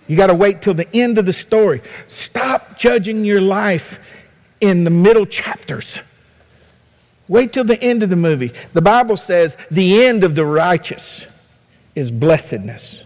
You 0.08 0.16
got 0.16 0.28
to 0.28 0.36
wait 0.36 0.62
till 0.62 0.74
the 0.74 0.88
end 0.96 1.18
of 1.18 1.26
the 1.26 1.34
story. 1.34 1.82
Stop 2.08 2.78
judging 2.78 3.26
your 3.26 3.42
life 3.42 4.00
in 4.62 4.84
the 4.84 4.90
middle 4.90 5.26
chapters. 5.26 6.00
Wait 7.28 7.52
till 7.52 7.64
the 7.64 7.82
end 7.82 8.04
of 8.04 8.10
the 8.10 8.16
movie. 8.16 8.54
The 8.74 8.82
Bible 8.82 9.18
says 9.18 9.58
the 9.72 10.06
end 10.06 10.24
of 10.24 10.36
the 10.36 10.46
righteous 10.46 11.26
is 11.96 12.12
blessedness. 12.12 13.02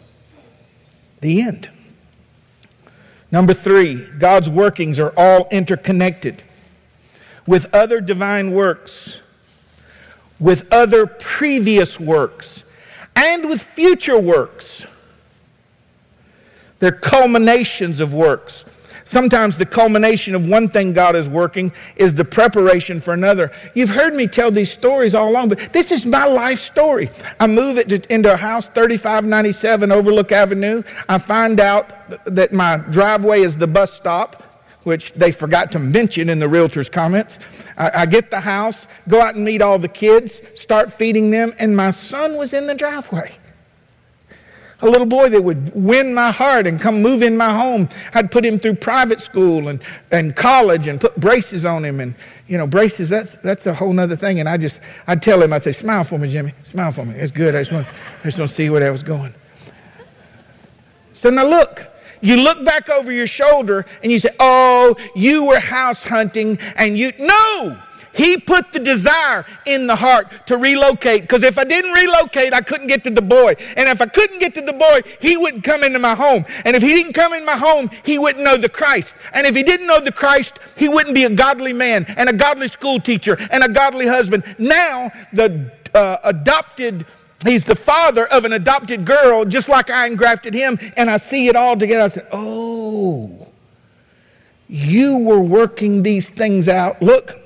The 1.21 1.41
end. 1.41 1.69
Number 3.31 3.53
three, 3.53 4.05
God's 4.17 4.49
workings 4.49 4.99
are 4.99 5.13
all 5.15 5.47
interconnected 5.51 6.43
with 7.49 7.65
other 7.73 7.99
divine 7.99 8.51
works, 8.51 9.21
with 10.39 10.71
other 10.71 11.07
previous 11.07 11.99
works, 11.99 12.63
and 13.15 13.49
with 13.49 13.59
future 13.59 14.19
works. 14.19 14.85
They're 16.77 16.91
culminations 16.91 18.01
of 18.01 18.13
works. 18.13 18.65
Sometimes 19.03 19.57
the 19.57 19.65
culmination 19.65 20.35
of 20.35 20.47
one 20.47 20.69
thing 20.69 20.93
God 20.93 21.15
is 21.15 21.27
working 21.27 21.71
is 21.95 22.13
the 22.13 22.23
preparation 22.23 23.01
for 23.01 23.15
another. 23.15 23.51
You've 23.73 23.89
heard 23.89 24.13
me 24.13 24.27
tell 24.27 24.51
these 24.51 24.71
stories 24.71 25.15
all 25.15 25.27
along, 25.27 25.49
but 25.49 25.73
this 25.73 25.91
is 25.91 26.05
my 26.05 26.25
life 26.25 26.59
story. 26.59 27.09
I 27.39 27.47
move 27.47 27.79
it 27.79 27.89
to, 27.89 28.13
into 28.13 28.31
a 28.31 28.37
house, 28.37 28.67
3597 28.67 29.91
Overlook 29.91 30.31
Avenue. 30.31 30.83
I 31.09 31.17
find 31.17 31.59
out 31.59 31.89
that 32.25 32.53
my 32.53 32.77
driveway 32.77 33.41
is 33.41 33.57
the 33.57 33.65
bus 33.65 33.91
stop 33.91 34.43
which 34.83 35.13
they 35.13 35.31
forgot 35.31 35.71
to 35.73 35.79
mention 35.79 36.29
in 36.29 36.39
the 36.39 36.47
realtor's 36.47 36.89
comments. 36.89 37.37
I, 37.77 37.91
I, 38.01 38.05
get 38.05 38.31
the 38.31 38.39
house, 38.39 38.87
go 39.07 39.21
out 39.21 39.35
and 39.35 39.43
meet 39.43 39.61
all 39.61 39.77
the 39.77 39.87
kids, 39.89 40.41
start 40.55 40.91
feeding 40.91 41.31
them, 41.31 41.53
and 41.59 41.75
my 41.75 41.91
son 41.91 42.37
was 42.37 42.53
in 42.53 42.67
the 42.67 42.75
driveway. 42.75 43.37
a 44.81 44.87
little 44.87 45.05
boy 45.05 45.29
that 45.29 45.43
would 45.43 45.73
win 45.75 46.13
my 46.13 46.31
heart 46.31 46.65
and 46.65 46.79
come 46.79 47.01
move 47.01 47.21
in 47.21 47.35
my 47.35 47.53
home. 47.53 47.89
I'd 48.13 48.31
put 48.31 48.45
him 48.45 48.57
through 48.57 48.75
private 48.75 49.21
school 49.21 49.67
and, 49.67 49.81
and 50.11 50.35
college 50.35 50.87
and 50.87 50.99
put 50.99 51.19
braces 51.19 51.65
on 51.65 51.83
him. 51.83 51.99
And, 51.99 52.15
you 52.47 52.57
know, 52.57 52.65
braces, 52.65 53.09
that's, 53.09 53.35
that's 53.37 53.65
a 53.65 53.73
whole 53.73 53.97
other 53.99 54.15
thing. 54.15 54.39
And 54.39 54.47
I 54.47 54.57
just, 54.57 54.79
I'd 55.07 55.21
tell 55.21 55.41
him, 55.41 55.51
I'd 55.51 55.63
say, 55.63 55.73
smile 55.73 56.05
for 56.05 56.17
me, 56.17 56.31
Jimmy. 56.31 56.53
Smile 56.63 56.93
for 56.93 57.05
me. 57.05 57.15
It's 57.15 57.31
good. 57.31 57.55
I 57.55 57.61
just 57.61 57.73
want, 57.73 57.87
I 57.87 58.23
just 58.23 58.37
want 58.37 58.49
to 58.49 58.55
see 58.55 58.69
where 58.69 58.79
that 58.79 58.91
was 58.91 59.03
going. 59.03 59.33
So 61.11 61.29
now 61.29 61.45
look, 61.45 61.85
you 62.21 62.37
look 62.37 62.63
back 62.65 62.89
over 62.89 63.11
your 63.11 63.27
shoulder 63.27 63.85
and 64.03 64.11
you 64.11 64.19
say, 64.19 64.29
oh, 64.39 64.95
you 65.15 65.45
were 65.45 65.59
house 65.59 66.03
hunting 66.03 66.57
and 66.75 66.97
you, 66.97 67.13
no! 67.19 67.79
He 68.13 68.37
put 68.37 68.73
the 68.73 68.79
desire 68.79 69.45
in 69.65 69.87
the 69.87 69.95
heart 69.95 70.47
to 70.47 70.57
relocate 70.57 71.21
because 71.21 71.43
if 71.43 71.57
I 71.57 71.63
didn't 71.63 71.91
relocate, 71.91 72.53
I 72.53 72.61
couldn't 72.61 72.87
get 72.87 73.03
to 73.03 73.09
the 73.09 73.21
boy. 73.21 73.55
And 73.77 73.87
if 73.87 74.01
I 74.01 74.07
couldn't 74.07 74.39
get 74.39 74.53
to 74.55 74.61
the 74.61 74.73
boy, 74.73 75.01
he 75.21 75.37
wouldn't 75.37 75.63
come 75.63 75.83
into 75.83 75.99
my 75.99 76.15
home. 76.15 76.43
And 76.65 76.75
if 76.75 76.81
he 76.81 76.89
didn't 76.89 77.13
come 77.13 77.33
in 77.33 77.45
my 77.45 77.55
home, 77.55 77.89
he 78.03 78.17
wouldn't 78.17 78.43
know 78.43 78.57
the 78.57 78.67
Christ. 78.67 79.13
And 79.33 79.45
if 79.45 79.55
he 79.55 79.63
didn't 79.63 79.87
know 79.87 80.01
the 80.01 80.11
Christ, 80.11 80.59
he 80.75 80.89
wouldn't 80.89 81.15
be 81.15 81.25
a 81.25 81.29
godly 81.29 81.71
man 81.71 82.05
and 82.17 82.29
a 82.29 82.33
godly 82.33 82.67
school 82.67 82.99
teacher 82.99 83.37
and 83.51 83.63
a 83.63 83.69
godly 83.69 84.07
husband. 84.07 84.43
Now, 84.57 85.11
the 85.31 85.71
uh, 85.93 86.17
adopted 86.23 87.05
He's 87.45 87.63
the 87.63 87.75
father 87.75 88.27
of 88.27 88.43
an 88.45 88.53
adopted 88.53 89.05
girl, 89.05 89.45
just 89.45 89.69
like 89.69 89.89
I 89.89 90.07
engrafted 90.07 90.53
him, 90.53 90.77
and 90.97 91.09
I 91.09 91.17
see 91.17 91.47
it 91.47 91.55
all 91.55 91.77
together. 91.77 92.03
I 92.03 92.07
said, 92.09 92.27
Oh, 92.31 93.47
you 94.67 95.19
were 95.19 95.39
working 95.39 96.03
these 96.03 96.27
things 96.27 96.67
out. 96.67 97.01
Look, 97.01 97.37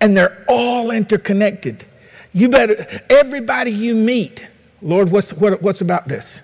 and 0.00 0.16
they're 0.16 0.44
all 0.48 0.90
interconnected. 0.90 1.84
You 2.32 2.48
better, 2.48 2.86
everybody 3.08 3.70
you 3.70 3.94
meet, 3.94 4.44
Lord, 4.82 5.10
what's, 5.10 5.32
what, 5.32 5.62
what's 5.62 5.80
about 5.80 6.08
this? 6.08 6.40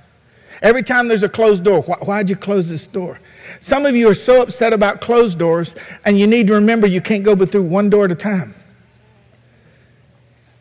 Every 0.61 0.83
time 0.83 1.09
there's 1.09 1.25
a 1.25 1.29
closed 1.29 1.65
door, 1.65 1.83
why, 1.83 1.97
why'd 1.97 2.31
you 2.31 2.37
close 2.37 2.69
this 2.69 2.87
door? 2.87 3.21
Some 3.61 3.85
of 3.85 3.97
you 3.97 4.09
are 4.09 4.15
so 4.15 4.43
upset 4.43 4.73
about 4.73 5.01
closed 5.01 5.39
doors, 5.39 5.75
and 6.05 6.19
you 6.19 6.27
need 6.27 6.47
to 6.47 6.55
remember 6.55 6.87
you 6.87 7.01
can't 7.01 7.25
go 7.25 7.35
but 7.35 7.51
through 7.51 7.65
one 7.65 7.91
door 7.91 8.05
at 8.05 8.13
a 8.13 8.17
time. 8.17 8.55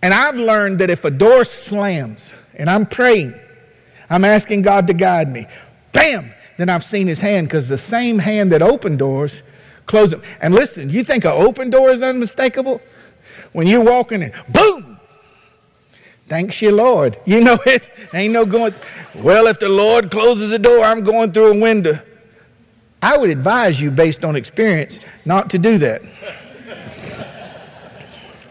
And 0.01 0.13
I've 0.13 0.35
learned 0.35 0.79
that 0.79 0.89
if 0.89 1.05
a 1.05 1.11
door 1.11 1.43
slams, 1.43 2.33
and 2.55 2.69
I'm 2.69 2.85
praying, 2.85 3.39
I'm 4.09 4.25
asking 4.25 4.63
God 4.63 4.87
to 4.87 4.93
guide 4.93 5.31
me, 5.31 5.47
bam, 5.93 6.33
then 6.57 6.69
I've 6.69 6.83
seen 6.83 7.07
his 7.07 7.19
hand 7.19 7.47
because 7.47 7.67
the 7.67 7.77
same 7.77 8.19
hand 8.19 8.51
that 8.51 8.61
opened 8.61 8.99
doors 8.99 9.41
Close 9.91 10.11
them. 10.11 10.21
And 10.39 10.53
listen, 10.53 10.89
you 10.89 11.03
think 11.03 11.25
an 11.25 11.31
open 11.31 11.69
door 11.69 11.89
is 11.89 12.01
unmistakable? 12.01 12.81
When 13.51 13.67
you're 13.67 13.83
walking 13.83 14.21
in, 14.21 14.31
boom! 14.47 14.99
Thanks 16.23 16.61
you, 16.61 16.71
Lord. 16.71 17.19
You 17.25 17.41
know 17.41 17.59
it 17.65 17.89
ain't 18.13 18.31
no 18.31 18.45
going, 18.45 18.73
well, 19.15 19.47
if 19.47 19.59
the 19.59 19.67
Lord 19.67 20.09
closes 20.09 20.49
the 20.49 20.59
door, 20.59 20.85
I'm 20.85 21.01
going 21.01 21.33
through 21.33 21.57
a 21.57 21.59
window. 21.59 21.99
I 23.01 23.17
would 23.17 23.29
advise 23.29 23.81
you, 23.81 23.91
based 23.91 24.23
on 24.23 24.37
experience, 24.37 24.99
not 25.25 25.49
to 25.49 25.59
do 25.59 25.77
that. 25.79 26.03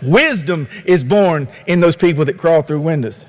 Wisdom 0.02 0.68
is 0.84 1.04
born 1.04 1.48
in 1.66 1.80
those 1.80 1.96
people 1.96 2.24
that 2.24 2.38
crawl 2.38 2.62
through 2.62 2.80
windows. 2.80 3.24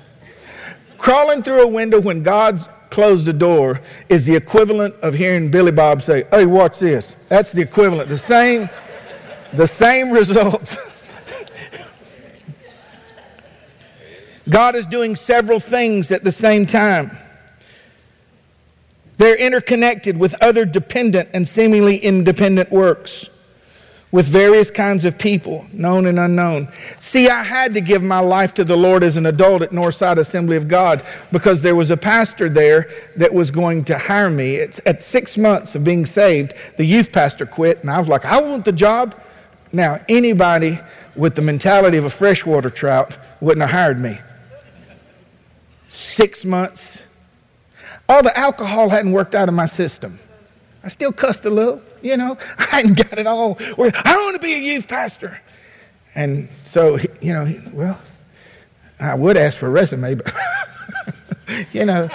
Crawling 0.98 1.42
through 1.42 1.62
a 1.62 1.68
window 1.68 2.00
when 2.00 2.22
God's 2.22 2.68
closed 2.90 3.26
the 3.26 3.32
door 3.32 3.80
is 4.08 4.24
the 4.24 4.36
equivalent 4.36 4.94
of 4.96 5.14
hearing 5.14 5.50
Billy 5.50 5.72
Bob 5.72 6.02
say, 6.02 6.24
Hey, 6.30 6.46
watch 6.46 6.78
this. 6.78 7.16
That's 7.28 7.50
the 7.50 7.62
equivalent. 7.62 8.08
The 8.08 8.18
same, 8.18 8.68
the 9.52 9.66
same 9.66 10.12
results. 10.12 10.76
God 14.48 14.74
is 14.74 14.86
doing 14.86 15.16
several 15.16 15.60
things 15.60 16.10
at 16.10 16.24
the 16.24 16.32
same 16.32 16.66
time. 16.66 17.16
They're 19.18 19.36
interconnected 19.36 20.18
with 20.18 20.34
other 20.42 20.64
dependent 20.64 21.30
and 21.32 21.46
seemingly 21.46 21.96
independent 21.96 22.72
works 22.72 23.28
with 24.12 24.26
various 24.26 24.70
kinds 24.70 25.06
of 25.06 25.18
people, 25.18 25.66
known 25.72 26.06
and 26.06 26.18
unknown. 26.18 26.68
See, 27.00 27.30
I 27.30 27.42
had 27.42 27.72
to 27.74 27.80
give 27.80 28.02
my 28.02 28.18
life 28.20 28.52
to 28.54 28.64
the 28.64 28.76
Lord 28.76 29.02
as 29.02 29.16
an 29.16 29.24
adult 29.24 29.62
at 29.62 29.70
Northside 29.70 30.18
Assembly 30.18 30.56
of 30.58 30.68
God 30.68 31.04
because 31.32 31.62
there 31.62 31.74
was 31.74 31.90
a 31.90 31.96
pastor 31.96 32.50
there 32.50 32.90
that 33.16 33.32
was 33.32 33.50
going 33.50 33.84
to 33.84 33.96
hire 33.96 34.28
me. 34.28 34.60
At 34.60 35.02
six 35.02 35.38
months 35.38 35.74
of 35.74 35.82
being 35.82 36.04
saved, 36.04 36.52
the 36.76 36.84
youth 36.84 37.10
pastor 37.10 37.46
quit, 37.46 37.80
and 37.80 37.90
I 37.90 37.98
was 37.98 38.06
like, 38.06 38.26
I 38.26 38.40
want 38.42 38.66
the 38.66 38.72
job. 38.72 39.18
Now, 39.72 40.04
anybody 40.10 40.78
with 41.16 41.34
the 41.34 41.42
mentality 41.42 41.96
of 41.96 42.04
a 42.04 42.10
freshwater 42.10 42.68
trout 42.68 43.16
wouldn't 43.40 43.62
have 43.62 43.70
hired 43.70 43.98
me. 43.98 44.18
Six 45.88 46.44
months. 46.44 47.02
All 48.10 48.22
the 48.22 48.36
alcohol 48.38 48.90
hadn't 48.90 49.12
worked 49.12 49.34
out 49.34 49.48
of 49.48 49.54
my 49.54 49.64
system. 49.64 50.20
I 50.84 50.88
still 50.88 51.12
cussed 51.12 51.46
a 51.46 51.50
little, 51.50 51.80
you 52.02 52.16
know. 52.16 52.36
I 52.58 52.64
hadn't 52.64 52.94
got 52.94 53.18
it 53.18 53.26
all. 53.26 53.56
I 53.60 54.16
want 54.16 54.34
to 54.34 54.40
be 54.40 54.54
a 54.54 54.58
youth 54.58 54.88
pastor. 54.88 55.40
And 56.14 56.48
so, 56.64 56.98
you 57.20 57.32
know, 57.32 57.60
well, 57.72 58.00
I 59.00 59.14
would 59.14 59.36
ask 59.36 59.58
for 59.58 59.66
a 59.66 59.70
resume, 59.70 60.14
but, 60.14 60.32
you 61.72 61.84
know. 61.86 62.08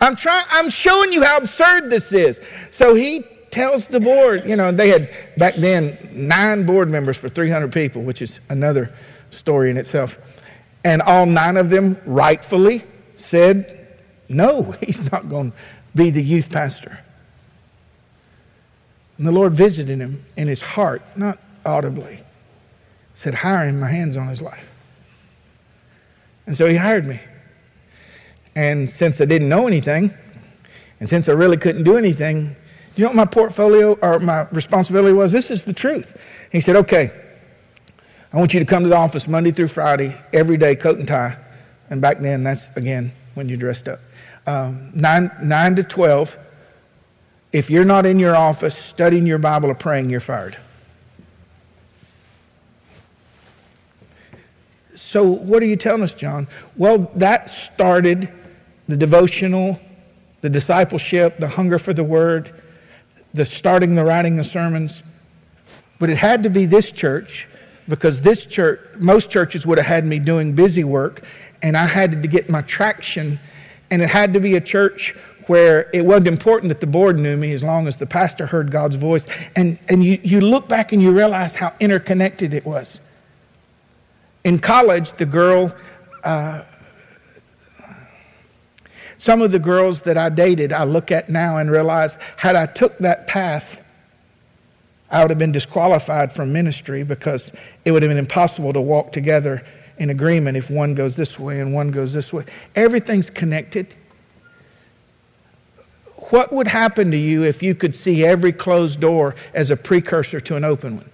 I'm 0.00 0.16
trying, 0.16 0.46
I'm 0.50 0.70
showing 0.70 1.12
you 1.12 1.24
how 1.24 1.38
absurd 1.38 1.90
this 1.90 2.12
is. 2.12 2.40
So 2.70 2.94
he 2.94 3.24
tells 3.50 3.86
the 3.86 4.00
board, 4.00 4.48
you 4.48 4.56
know, 4.56 4.70
they 4.70 4.88
had 4.88 5.10
back 5.36 5.54
then 5.54 5.98
nine 6.12 6.66
board 6.66 6.90
members 6.90 7.16
for 7.16 7.28
300 7.28 7.72
people, 7.72 8.02
which 8.02 8.22
is 8.22 8.38
another 8.48 8.92
story 9.30 9.70
in 9.70 9.76
itself. 9.76 10.18
And 10.84 11.02
all 11.02 11.26
nine 11.26 11.56
of 11.56 11.70
them 11.70 11.96
rightfully 12.04 12.84
said, 13.16 13.98
no, 14.28 14.62
he's 14.80 15.10
not 15.10 15.28
going 15.28 15.52
to 15.52 15.56
be 15.94 16.10
the 16.10 16.22
youth 16.22 16.50
pastor. 16.50 17.00
And 19.18 19.26
the 19.26 19.32
Lord 19.32 19.52
visited 19.52 19.98
him 19.98 20.24
in 20.36 20.46
his 20.48 20.62
heart, 20.62 21.02
not 21.16 21.38
audibly. 21.66 22.20
Said, 23.14 23.34
Hire 23.34 23.66
him, 23.66 23.80
my 23.80 23.90
hand's 23.90 24.16
on 24.16 24.28
his 24.28 24.40
life. 24.40 24.70
And 26.46 26.56
so 26.56 26.66
he 26.66 26.76
hired 26.76 27.06
me. 27.06 27.20
And 28.54 28.88
since 28.88 29.20
I 29.20 29.24
didn't 29.24 29.48
know 29.48 29.66
anything, 29.66 30.14
and 31.00 31.08
since 31.08 31.28
I 31.28 31.32
really 31.32 31.56
couldn't 31.56 31.84
do 31.84 31.96
anything, 31.96 32.56
you 32.96 33.04
know 33.04 33.10
what 33.10 33.16
my 33.16 33.24
portfolio 33.26 33.94
or 33.94 34.18
my 34.18 34.48
responsibility 34.50 35.12
was? 35.12 35.30
This 35.30 35.50
is 35.50 35.64
the 35.64 35.72
truth. 35.72 36.16
He 36.50 36.60
said, 36.60 36.76
Okay, 36.76 37.12
I 38.32 38.36
want 38.36 38.54
you 38.54 38.60
to 38.60 38.66
come 38.66 38.82
to 38.84 38.88
the 38.88 38.96
office 38.96 39.28
Monday 39.28 39.50
through 39.50 39.68
Friday, 39.68 40.16
every 40.32 40.56
day, 40.56 40.74
coat 40.74 40.98
and 40.98 41.06
tie. 41.06 41.36
And 41.90 42.00
back 42.00 42.20
then, 42.20 42.44
that's 42.44 42.68
again 42.76 43.12
when 43.34 43.48
you're 43.48 43.58
dressed 43.58 43.88
up. 43.88 44.00
Um, 44.46 44.90
9, 44.94 45.30
9 45.42 45.76
to 45.76 45.82
12 45.84 46.38
if 47.52 47.70
you're 47.70 47.84
not 47.84 48.06
in 48.06 48.18
your 48.18 48.36
office 48.36 48.76
studying 48.76 49.26
your 49.26 49.38
Bible 49.38 49.70
or 49.70 49.74
praying, 49.74 50.10
you're 50.10 50.20
fired. 50.20 50.58
So, 54.94 55.24
what 55.24 55.62
are 55.62 55.66
you 55.66 55.76
telling 55.76 56.02
us, 56.02 56.12
John? 56.12 56.48
Well, 56.76 57.10
that 57.14 57.48
started 57.48 58.30
the 58.88 58.96
devotional, 58.96 59.80
the 60.42 60.50
discipleship, 60.50 61.38
the 61.38 61.48
hunger 61.48 61.78
for 61.78 61.94
the 61.94 62.04
word, 62.04 62.60
the 63.32 63.46
starting 63.46 63.94
the 63.94 64.04
writing 64.04 64.36
the 64.36 64.44
sermons. 64.44 65.02
But 65.98 66.10
it 66.10 66.16
had 66.18 66.42
to 66.42 66.50
be 66.50 66.66
this 66.66 66.92
church 66.92 67.48
because 67.88 68.20
this 68.20 68.44
church, 68.44 68.80
most 68.96 69.30
churches 69.30 69.66
would 69.66 69.78
have 69.78 69.86
had 69.86 70.04
me 70.04 70.18
doing 70.18 70.54
busy 70.54 70.84
work, 70.84 71.24
and 71.62 71.76
I 71.76 71.86
had 71.86 72.22
to 72.22 72.28
get 72.28 72.50
my 72.50 72.60
traction. 72.62 73.40
And 73.90 74.02
it 74.02 74.10
had 74.10 74.34
to 74.34 74.40
be 74.40 74.56
a 74.56 74.60
church 74.60 75.16
where 75.48 75.90
it 75.92 76.04
wasn't 76.04 76.28
important 76.28 76.68
that 76.68 76.80
the 76.80 76.86
board 76.86 77.18
knew 77.18 77.36
me 77.36 77.52
as 77.52 77.62
long 77.62 77.88
as 77.88 77.96
the 77.96 78.06
pastor 78.06 78.46
heard 78.46 78.70
God's 78.70 78.96
voice. 78.96 79.26
And, 79.56 79.78
and 79.88 80.04
you, 80.04 80.20
you 80.22 80.40
look 80.40 80.68
back 80.68 80.92
and 80.92 81.02
you 81.02 81.10
realize 81.10 81.54
how 81.54 81.74
interconnected 81.80 82.54
it 82.54 82.64
was. 82.64 83.00
In 84.44 84.58
college, 84.58 85.10
the 85.12 85.26
girl, 85.26 85.74
uh, 86.22 86.62
some 89.16 89.42
of 89.42 89.50
the 89.50 89.58
girls 89.58 90.02
that 90.02 90.16
I 90.16 90.28
dated, 90.28 90.72
I 90.72 90.84
look 90.84 91.10
at 91.10 91.28
now 91.28 91.56
and 91.56 91.70
realize 91.70 92.18
had 92.36 92.54
I 92.54 92.66
took 92.66 92.98
that 92.98 93.26
path, 93.26 93.82
I 95.10 95.22
would 95.22 95.30
have 95.30 95.38
been 95.38 95.52
disqualified 95.52 96.32
from 96.32 96.52
ministry 96.52 97.02
because 97.02 97.50
it 97.84 97.92
would 97.92 98.02
have 98.02 98.10
been 98.10 98.18
impossible 98.18 98.74
to 98.74 98.80
walk 98.80 99.12
together 99.12 99.64
in 99.96 100.10
agreement 100.10 100.56
if 100.56 100.70
one 100.70 100.94
goes 100.94 101.16
this 101.16 101.38
way 101.38 101.60
and 101.60 101.72
one 101.72 101.90
goes 101.90 102.12
this 102.12 102.32
way. 102.32 102.44
Everything's 102.76 103.30
connected. 103.30 103.94
What 106.30 106.52
would 106.52 106.66
happen 106.66 107.10
to 107.10 107.16
you 107.16 107.42
if 107.42 107.62
you 107.62 107.74
could 107.74 107.94
see 107.94 108.24
every 108.24 108.52
closed 108.52 109.00
door 109.00 109.34
as 109.54 109.70
a 109.70 109.76
precursor 109.76 110.40
to 110.40 110.56
an 110.56 110.64
open 110.64 110.98
one? 110.98 111.10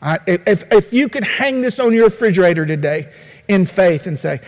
I, 0.00 0.18
if, 0.26 0.64
if 0.72 0.92
you 0.92 1.08
could 1.08 1.22
hang 1.22 1.60
this 1.60 1.78
on 1.78 1.92
your 1.92 2.04
refrigerator 2.04 2.66
today 2.66 3.12
in 3.46 3.66
faith 3.66 4.06
and 4.06 4.18
say, 4.18 4.40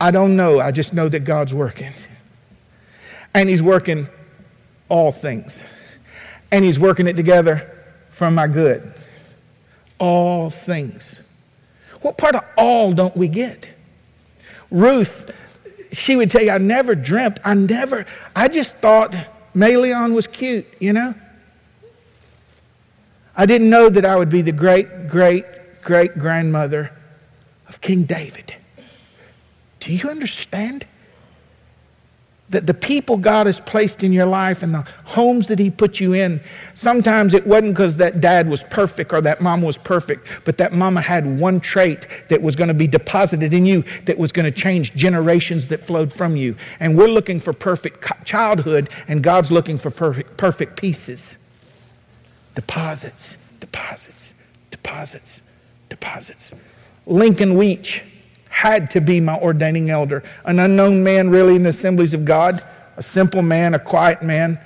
I 0.00 0.10
don't 0.10 0.36
know, 0.36 0.58
I 0.58 0.72
just 0.72 0.92
know 0.92 1.08
that 1.08 1.20
God's 1.20 1.54
working. 1.54 1.92
And 3.34 3.48
He's 3.48 3.62
working 3.62 4.08
all 4.88 5.12
things. 5.12 5.62
And 6.50 6.64
He's 6.64 6.78
working 6.78 7.06
it 7.06 7.14
together 7.14 7.70
for 8.10 8.30
my 8.30 8.48
good. 8.48 8.92
All 9.98 10.50
things. 10.50 11.20
What 12.00 12.18
part 12.18 12.34
of 12.34 12.42
all 12.56 12.92
don't 12.92 13.16
we 13.16 13.28
get? 13.28 13.68
Ruth, 14.70 15.30
she 15.92 16.16
would 16.16 16.30
tell 16.30 16.42
you, 16.42 16.50
I 16.50 16.58
never 16.58 16.94
dreamt, 16.94 17.38
I 17.44 17.54
never, 17.54 18.06
I 18.34 18.48
just 18.48 18.76
thought 18.76 19.14
Mahlon 19.54 20.14
was 20.14 20.26
cute, 20.26 20.66
you 20.80 20.92
know? 20.92 21.14
I 23.36 23.46
didn't 23.46 23.70
know 23.70 23.88
that 23.88 24.04
I 24.04 24.16
would 24.16 24.28
be 24.28 24.42
the 24.42 24.52
great, 24.52 25.08
great, 25.08 25.44
great 25.82 26.18
grandmother 26.18 26.92
of 27.68 27.80
King 27.80 28.04
David. 28.04 28.54
Do 29.80 29.94
you 29.94 30.08
understand? 30.10 30.86
That 32.50 32.66
the 32.66 32.74
people 32.74 33.16
God 33.16 33.46
has 33.46 33.58
placed 33.58 34.02
in 34.02 34.12
your 34.12 34.26
life 34.26 34.62
and 34.62 34.74
the 34.74 34.86
homes 35.04 35.46
that 35.46 35.58
He 35.58 35.70
put 35.70 36.00
you 36.00 36.12
in, 36.12 36.40
sometimes 36.74 37.32
it 37.32 37.46
wasn't 37.46 37.72
because 37.72 37.96
that 37.96 38.20
dad 38.20 38.48
was 38.48 38.62
perfect 38.64 39.12
or 39.12 39.22
that 39.22 39.40
mom 39.40 39.62
was 39.62 39.78
perfect, 39.78 40.26
but 40.44 40.58
that 40.58 40.74
mama 40.74 41.00
had 41.00 41.38
one 41.38 41.60
trait 41.60 42.06
that 42.28 42.42
was 42.42 42.54
going 42.54 42.68
to 42.68 42.74
be 42.74 42.86
deposited 42.86 43.54
in 43.54 43.64
you 43.64 43.84
that 44.04 44.18
was 44.18 44.32
going 44.32 44.44
to 44.44 44.60
change 44.60 44.92
generations 44.94 45.68
that 45.68 45.82
flowed 45.82 46.12
from 46.12 46.36
you. 46.36 46.54
And 46.78 46.98
we're 46.98 47.08
looking 47.08 47.40
for 47.40 47.54
perfect 47.54 48.04
childhood, 48.26 48.90
and 49.08 49.22
God's 49.22 49.50
looking 49.50 49.78
for 49.78 49.90
perfect, 49.90 50.36
perfect 50.36 50.76
pieces. 50.76 51.38
Deposits, 52.54 53.38
deposits, 53.60 54.34
deposits, 54.70 55.40
deposits. 55.88 56.52
Lincoln 57.06 57.54
Weech 57.54 58.02
had 58.52 58.90
to 58.90 59.00
be 59.00 59.18
my 59.18 59.34
ordaining 59.38 59.88
elder. 59.88 60.22
An 60.44 60.58
unknown 60.58 61.02
man, 61.02 61.30
really, 61.30 61.56
in 61.56 61.62
the 61.62 61.70
assemblies 61.70 62.12
of 62.12 62.26
God, 62.26 62.62
a 62.98 63.02
simple 63.02 63.40
man, 63.40 63.74
a 63.74 63.78
quiet 63.78 64.22
man. 64.22 64.60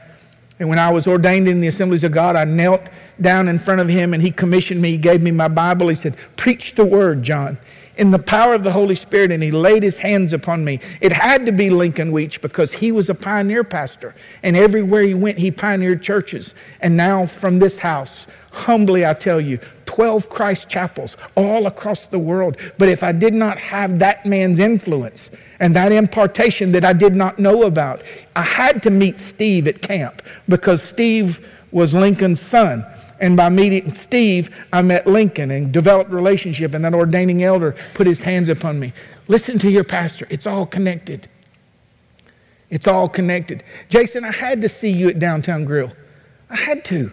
And 0.59 0.69
when 0.69 0.81
I 0.81 0.91
was 0.91 1.07
ordained 1.07 1.47
in 1.47 1.61
the 1.61 1.69
assemblies 1.69 2.03
of 2.03 2.11
God, 2.11 2.35
I 2.35 2.45
knelt 2.45 2.83
down 3.21 3.47
in 3.47 3.61
front 3.61 3.81
of 3.81 3.89
him 3.89 4.13
and 4.13 4.21
he 4.21 4.33
commissioned 4.33 4.83
me. 4.83 4.91
He 4.91 4.99
gave 4.99 5.23
me 5.23 5.31
my 5.31 5.47
Bible. 5.47 5.89
He 5.89 5.95
said, 5.95 6.17
Preach 6.35 6.75
the 6.75 6.85
word, 6.85 7.23
John, 7.23 7.59
in 7.97 8.11
the 8.11 8.19
power 8.19 8.55
of 8.55 8.65
the 8.65 8.73
Holy 8.73 8.97
Spirit. 8.97 9.31
And 9.31 9.41
he 9.41 9.53
laid 9.53 9.85
his 9.85 9.99
hands 9.99 10.33
upon 10.33 10.65
me. 10.65 10.81
It 11.01 11.13
had 11.13 11.47
to 11.47 11.53
be 11.53 11.71
Lincoln 11.71 12.11
Weech 12.11 12.41
because 12.41 12.73
he 12.73 12.91
was 12.91 13.09
a 13.09 13.15
pioneer 13.15 13.63
pastor. 13.63 14.17
And 14.43 14.57
everywhere 14.57 15.03
he 15.03 15.15
went, 15.15 15.39
he 15.39 15.53
pioneered 15.53 16.03
churches. 16.03 16.55
And 16.81 16.97
now 16.97 17.25
from 17.25 17.61
this 17.61 17.79
house, 17.79 18.27
Humbly, 18.51 19.05
I 19.07 19.13
tell 19.13 19.41
you, 19.41 19.61
12 19.87 20.29
Christ 20.29 20.69
chapels 20.69 21.17
all 21.37 21.67
across 21.67 22.07
the 22.07 22.19
world. 22.19 22.57
But 22.79 22.89
if 22.89 23.03
I 23.03 23.13
did 23.13 23.35
not 23.35 23.59
have 23.59 23.99
that 24.01 24.27
man's 24.27 24.59
influence 24.59 25.31
and 25.59 25.75
that 25.75 25.93
impartation 25.93 26.73
that 26.73 26.85
I 26.85 26.93
did 26.93 27.15
not 27.15 27.39
know 27.39 27.63
about, 27.63 28.03
I 28.35 28.43
had 28.43 28.83
to 28.83 28.91
meet 28.91 29.21
Steve 29.21 29.67
at 29.67 29.81
camp 29.81 30.23
because 30.49 30.83
Steve 30.83 31.49
was 31.73 31.95
Lincoln's 31.95 32.41
son. 32.41 32.85
And 33.19 33.37
by 33.37 33.49
meeting 33.49 33.95
Steve, 33.95 34.55
I 34.73 34.83
met 34.83 35.07
Lincoln 35.07 35.51
and 35.51 35.73
developed 35.73 36.11
relationship, 36.11 36.75
and 36.75 36.85
that 36.85 36.93
ordaining 36.93 37.43
elder 37.43 37.75
put 37.95 38.07
his 38.07 38.21
hands 38.21 38.49
upon 38.51 38.79
me. 38.79 38.93
Listen 39.29 39.59
to 39.61 39.71
your 39.71 39.85
pastor. 39.85 40.27
It's 40.29 40.47
all 40.47 40.67
connected. 40.67 41.29
It's 42.69 42.87
all 42.87 43.09
connected. 43.09 43.63
Jason, 43.89 44.25
I 44.25 44.33
had 44.33 44.61
to 44.63 44.69
see 44.69 44.91
you 44.91 45.09
at 45.09 45.19
Downtown 45.19 45.65
Grill. 45.65 45.93
I 46.51 46.57
had 46.57 46.85
to. 46.87 47.11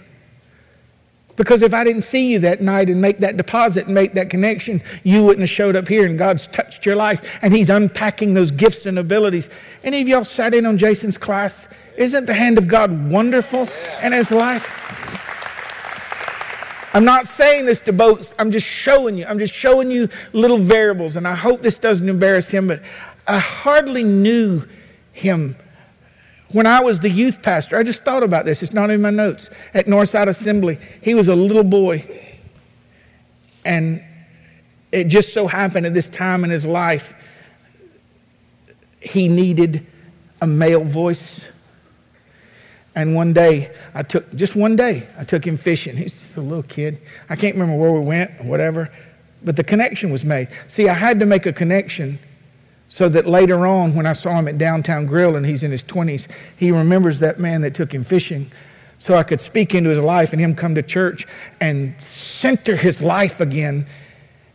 Because 1.35 1.63
if 1.63 1.73
I 1.73 1.83
didn't 1.83 2.03
see 2.03 2.31
you 2.31 2.39
that 2.39 2.61
night 2.61 2.89
and 2.89 3.01
make 3.01 3.17
that 3.19 3.37
deposit 3.37 3.85
and 3.87 3.95
make 3.95 4.13
that 4.13 4.29
connection, 4.29 4.81
you 5.03 5.23
wouldn't 5.23 5.41
have 5.41 5.49
showed 5.49 5.75
up 5.75 5.87
here 5.87 6.05
and 6.05 6.17
God's 6.17 6.45
touched 6.47 6.85
your 6.85 6.95
life 6.95 7.27
and 7.41 7.53
He's 7.53 7.69
unpacking 7.69 8.35
those 8.35 8.51
gifts 8.51 8.85
and 8.85 8.99
abilities. 8.99 9.49
Any 9.83 10.01
of 10.01 10.07
y'all 10.07 10.25
sat 10.25 10.53
in 10.53 10.65
on 10.65 10.77
Jason's 10.77 11.17
class? 11.17 11.67
Isn't 11.97 12.25
the 12.25 12.33
hand 12.33 12.57
of 12.57 12.67
God 12.67 13.11
wonderful 13.11 13.67
in 14.01 14.13
his 14.13 14.31
life? 14.31 14.67
I'm 16.95 17.05
not 17.05 17.27
saying 17.27 17.65
this 17.65 17.79
to 17.81 17.93
boast. 17.93 18.33
I'm 18.37 18.51
just 18.51 18.67
showing 18.67 19.17
you. 19.17 19.25
I'm 19.25 19.39
just 19.39 19.53
showing 19.53 19.89
you 19.89 20.09
little 20.31 20.59
variables, 20.59 21.15
and 21.15 21.27
I 21.27 21.33
hope 21.33 21.63
this 21.63 21.79
doesn't 21.79 22.07
embarrass 22.07 22.49
him, 22.49 22.67
but 22.67 22.81
I 23.25 23.39
hardly 23.39 24.03
knew 24.03 24.63
him 25.11 25.55
when 26.53 26.67
I 26.67 26.79
was 26.81 26.99
the 26.99 27.09
youth 27.09 27.41
pastor, 27.41 27.77
I 27.77 27.83
just 27.83 28.03
thought 28.03 28.23
about 28.23 28.45
this. 28.45 28.61
It's 28.63 28.73
not 28.73 28.89
in 28.89 29.01
my 29.01 29.09
notes. 29.09 29.49
At 29.73 29.87
Northside 29.87 30.29
Assembly, 30.29 30.79
he 31.01 31.15
was 31.15 31.27
a 31.27 31.35
little 31.35 31.63
boy. 31.63 32.07
And 33.65 34.03
it 34.91 35.05
just 35.05 35.33
so 35.33 35.47
happened 35.47 35.85
at 35.85 35.93
this 35.93 36.07
time 36.07 36.43
in 36.43 36.49
his 36.49 36.65
life, 36.65 37.13
he 39.01 39.27
needed 39.27 39.85
a 40.41 40.47
male 40.47 40.83
voice. 40.83 41.45
And 42.95 43.15
one 43.15 43.33
day, 43.33 43.75
I 43.95 44.03
took, 44.03 44.33
just 44.35 44.55
one 44.55 44.75
day, 44.75 45.09
I 45.17 45.23
took 45.23 45.45
him 45.45 45.57
fishing. 45.57 45.97
He's 45.97 46.13
just 46.13 46.37
a 46.37 46.41
little 46.41 46.63
kid. 46.63 47.01
I 47.29 47.35
can't 47.35 47.55
remember 47.55 47.75
where 47.75 47.91
we 47.91 48.01
went, 48.01 48.31
or 48.39 48.43
whatever, 48.43 48.93
but 49.43 49.55
the 49.55 49.63
connection 49.63 50.11
was 50.11 50.23
made. 50.23 50.49
See, 50.67 50.87
I 50.87 50.93
had 50.93 51.19
to 51.19 51.25
make 51.25 51.47
a 51.47 51.53
connection 51.53 52.19
so 52.93 53.09
that 53.09 53.25
later 53.25 53.65
on, 53.65 53.95
when 53.95 54.05
I 54.05 54.13
saw 54.13 54.37
him 54.37 54.47
at 54.47 54.59
Downtown 54.59 55.07
Grill 55.07 55.35
and 55.35 55.43
he's 55.43 55.63
in 55.63 55.71
his 55.71 55.81
20s, 55.81 56.27
he 56.55 56.71
remembers 56.71 57.17
that 57.19 57.39
man 57.39 57.61
that 57.61 57.73
took 57.73 57.91
him 57.91 58.03
fishing. 58.03 58.51
So 58.99 59.15
I 59.15 59.23
could 59.23 59.41
speak 59.41 59.73
into 59.73 59.89
his 59.89 59.97
life 59.97 60.31
and 60.31 60.39
him 60.39 60.53
come 60.53 60.75
to 60.75 60.83
church 60.83 61.25
and 61.59 61.99
center 61.99 62.75
his 62.75 63.01
life 63.01 63.39
again. 63.39 63.87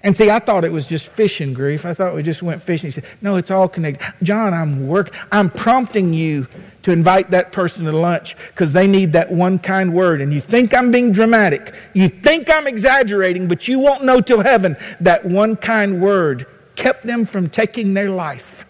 And 0.05 0.16
see, 0.16 0.31
I 0.31 0.38
thought 0.38 0.64
it 0.64 0.70
was 0.70 0.87
just 0.87 1.09
fishing 1.09 1.53
grief. 1.53 1.85
I 1.85 1.94
thought 1.94 2.14
we 2.14 2.22
just 2.22 2.40
went 2.40 2.62
fishing. 2.62 2.87
He 2.87 2.92
said, 2.92 3.07
No, 3.20 3.35
it's 3.35 3.51
all 3.51 3.68
connected. 3.68 4.14
John, 4.22 4.55
I'm 4.55 4.87
work 4.87 5.12
I'm 5.33 5.51
prompting 5.51 6.14
you 6.14 6.46
to 6.83 6.92
invite 6.92 7.33
that 7.33 7.51
person 7.51 7.87
to 7.87 7.92
lunch 7.92 8.37
because 8.55 8.72
they 8.72 8.87
need 8.87 9.14
that 9.14 9.33
one 9.33 9.59
kind 9.59 9.92
word. 9.92 10.20
And 10.20 10.33
you 10.33 10.40
think 10.40 10.72
I'm 10.72 10.92
being 10.92 11.11
dramatic. 11.11 11.74
You 11.92 12.09
think 12.09 12.48
I'm 12.48 12.68
exaggerating, 12.68 13.48
but 13.48 13.66
you 13.66 13.81
won't 13.81 14.05
know 14.05 14.20
till 14.20 14.42
heaven 14.42 14.77
that 15.01 15.24
one 15.24 15.57
kind 15.57 16.01
word 16.01 16.46
kept 16.79 17.05
them 17.05 17.27
from 17.27 17.51
taking 17.51 17.93
their 17.93 18.09
life. 18.09 18.64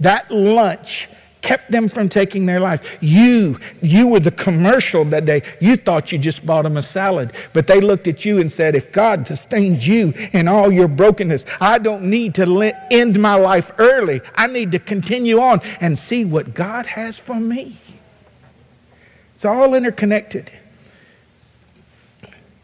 That 0.00 0.30
lunch 0.30 1.08
kept 1.40 1.70
them 1.70 1.88
from 1.88 2.08
taking 2.08 2.46
their 2.46 2.58
life. 2.58 2.98
You, 3.00 3.60
you 3.80 4.08
were 4.08 4.18
the 4.18 4.30
commercial 4.30 5.04
that 5.06 5.24
day. 5.24 5.42
You 5.60 5.76
thought 5.76 6.10
you 6.10 6.18
just 6.18 6.44
bought 6.44 6.62
them 6.62 6.76
a 6.76 6.82
salad, 6.82 7.32
but 7.52 7.66
they 7.66 7.80
looked 7.80 8.08
at 8.08 8.24
you 8.24 8.40
and 8.40 8.50
said, 8.50 8.74
if 8.74 8.90
God 8.90 9.28
sustained 9.28 9.86
you 9.86 10.12
in 10.32 10.48
all 10.48 10.72
your 10.72 10.88
brokenness, 10.88 11.44
I 11.60 11.78
don't 11.78 12.04
need 12.04 12.34
to 12.36 12.74
end 12.90 13.20
my 13.20 13.34
life 13.34 13.70
early. 13.78 14.20
I 14.34 14.46
need 14.48 14.72
to 14.72 14.78
continue 14.78 15.38
on 15.40 15.60
and 15.80 15.98
see 15.98 16.24
what 16.24 16.54
God 16.54 16.86
has 16.86 17.16
for 17.18 17.38
me. 17.38 17.76
It's 19.36 19.44
all 19.44 19.74
interconnected. 19.74 20.50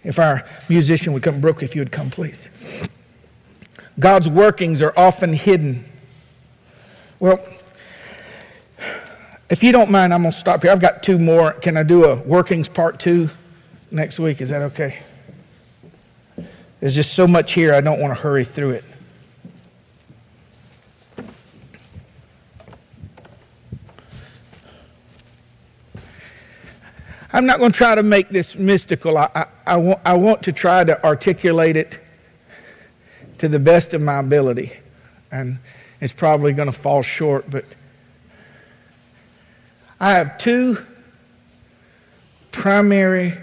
If 0.03 0.19
our 0.19 0.45
musician 0.69 1.13
would 1.13 1.23
come, 1.23 1.41
Brooke, 1.41 1.63
if 1.63 1.77
you 1.77 1.83
would 1.83 1.93
come, 1.93 2.11
please. 2.11 2.49
God's 3.99 4.29
workings 4.29 4.81
are 4.83 4.93
often 4.97 5.33
hidden. 5.33 5.85
Well, 7.19 7.45
if 9.51 9.63
you 9.63 9.73
don't 9.73 9.91
mind, 9.91 10.15
I'm 10.15 10.23
going 10.23 10.33
to 10.33 10.39
stop 10.39 10.63
here. 10.63 10.71
I've 10.71 10.81
got 10.81 11.03
two 11.03 11.19
more. 11.19 11.53
Can 11.53 11.77
I 11.77 11.83
do 11.83 12.05
a 12.05 12.15
workings 12.15 12.69
part 12.69 12.99
two 13.01 13.31
next 13.91 14.19
week? 14.19 14.41
Is 14.41 14.51
that 14.51 14.63
okay? 14.63 15.01
There's 16.79 16.95
just 16.95 17.13
so 17.13 17.27
much 17.27 17.53
here, 17.53 17.75
I 17.75 17.83
don't 17.83 18.01
want 18.01 18.17
to 18.17 18.21
hurry 18.21 18.45
through 18.45 18.71
it. 18.71 18.85
I'm 27.33 27.47
not 27.47 27.59
going 27.59 27.71
to 27.71 27.77
try 27.77 27.95
to 27.95 28.03
make 28.03 28.29
this 28.31 28.57
mystical. 28.57 29.17
I, 29.17 29.31
I, 29.35 29.47
I, 29.67 29.77
want, 29.77 30.01
I 30.05 30.15
want 30.15 30.43
to 30.45 30.53
try 30.53 30.83
to 30.85 31.05
articulate 31.05 31.77
it 31.77 32.01
to 33.41 33.49
the 33.49 33.59
best 33.59 33.95
of 33.95 34.03
my 34.03 34.19
ability. 34.19 34.71
And 35.33 35.61
it's 35.99 36.13
probably 36.13 36.53
going 36.53 36.67
to 36.67 36.79
fall 36.79 37.01
short, 37.01 37.49
but 37.49 37.65
I 39.99 40.13
have 40.13 40.37
two 40.37 40.85
primary 42.53 43.39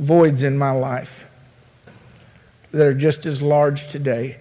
voids 0.00 0.42
in 0.42 0.58
my 0.58 0.72
life 0.72 1.24
that 2.72 2.84
are 2.84 2.94
just 2.94 3.26
as 3.26 3.40
large 3.40 3.90
today 3.90 4.38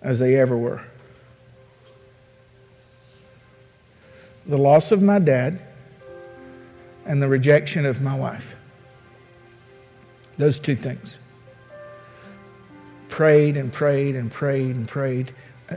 as 0.00 0.18
they 0.18 0.36
ever 0.36 0.56
were. 0.56 0.82
The 4.46 4.56
loss 4.56 4.90
of 4.90 5.02
my 5.02 5.18
dad 5.18 5.60
and 7.04 7.22
the 7.22 7.28
rejection 7.28 7.84
of 7.84 8.00
my 8.00 8.18
wife. 8.18 8.56
Those 10.38 10.58
two 10.58 10.76
things 10.76 11.18
prayed 13.12 13.58
and 13.58 13.70
prayed 13.70 14.16
and 14.16 14.30
prayed 14.30 14.74
and 14.74 14.88
prayed. 14.88 15.34
Uh, 15.68 15.76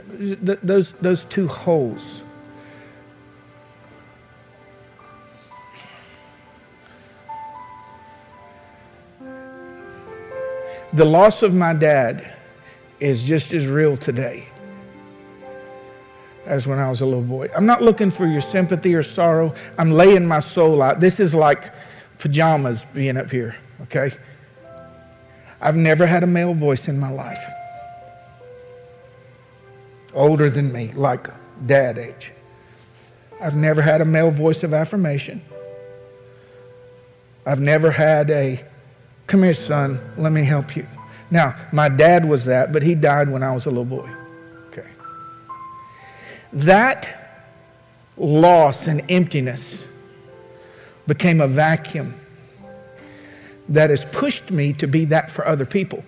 those, 0.62 0.92
those 0.94 1.24
two 1.24 1.46
holes. 1.46 2.22
The 10.94 11.04
loss 11.04 11.42
of 11.42 11.52
my 11.52 11.74
dad 11.74 12.34
is 13.00 13.22
just 13.22 13.52
as 13.52 13.66
real 13.66 13.98
today 13.98 14.48
as 16.46 16.66
when 16.66 16.78
I 16.78 16.88
was 16.88 17.02
a 17.02 17.04
little 17.04 17.20
boy. 17.20 17.50
I'm 17.54 17.66
not 17.66 17.82
looking 17.82 18.10
for 18.10 18.26
your 18.26 18.40
sympathy 18.40 18.94
or 18.94 19.02
sorrow. 19.02 19.54
I'm 19.76 19.90
laying 19.90 20.24
my 20.24 20.40
soul 20.40 20.80
out. 20.80 21.00
This 21.00 21.20
is 21.20 21.34
like 21.34 21.70
pajamas 22.18 22.82
being 22.94 23.18
up 23.18 23.30
here, 23.30 23.56
okay? 23.82 24.16
I've 25.60 25.76
never 25.76 26.06
had 26.06 26.22
a 26.22 26.26
male 26.26 26.54
voice 26.54 26.88
in 26.88 26.98
my 26.98 27.10
life. 27.10 27.42
older 30.12 30.48
than 30.48 30.72
me, 30.72 30.92
like 30.94 31.28
dad 31.66 31.98
age. 31.98 32.32
I've 33.38 33.54
never 33.54 33.82
had 33.82 34.00
a 34.00 34.04
male 34.06 34.30
voice 34.30 34.62
of 34.62 34.72
affirmation. 34.72 35.42
I've 37.44 37.60
never 37.60 37.90
had 37.90 38.30
a, 38.30 38.64
come 39.26 39.42
here, 39.42 39.52
son, 39.52 40.00
let 40.16 40.32
me 40.32 40.42
help 40.42 40.74
you. 40.74 40.86
Now, 41.30 41.54
my 41.70 41.88
dad 41.88 42.24
was 42.24 42.46
that, 42.46 42.72
but 42.72 42.82
he 42.82 42.94
died 42.94 43.28
when 43.28 43.42
I 43.42 43.52
was 43.52 43.66
a 43.66 43.68
little 43.68 43.84
boy. 43.84 44.08
Okay. 44.68 44.88
That 46.52 47.44
loss 48.16 48.86
and 48.86 49.02
emptiness 49.10 49.84
became 51.06 51.40
a 51.40 51.46
vacuum 51.46 52.14
that 53.68 53.90
has 53.90 54.04
pushed 54.04 54.50
me 54.50 54.72
to 54.74 54.86
be 54.86 55.04
that 55.06 55.30
for 55.30 55.46
other 55.46 55.66
people. 55.66 56.04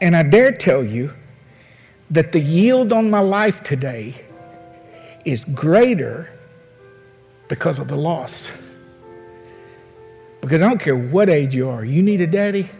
And 0.00 0.16
I 0.16 0.22
dare 0.22 0.52
tell 0.52 0.82
you 0.82 1.12
that 2.10 2.32
the 2.32 2.40
yield 2.40 2.92
on 2.92 3.10
my 3.10 3.20
life 3.20 3.62
today 3.62 4.14
is 5.24 5.44
greater 5.44 6.32
because 7.48 7.78
of 7.78 7.88
the 7.88 7.96
loss. 7.96 8.50
Because 10.40 10.62
I 10.62 10.68
don't 10.68 10.80
care 10.80 10.96
what 10.96 11.28
age 11.28 11.54
you 11.54 11.68
are, 11.68 11.84
you 11.84 12.02
need 12.02 12.20
a 12.20 12.26
daddy, 12.26 12.70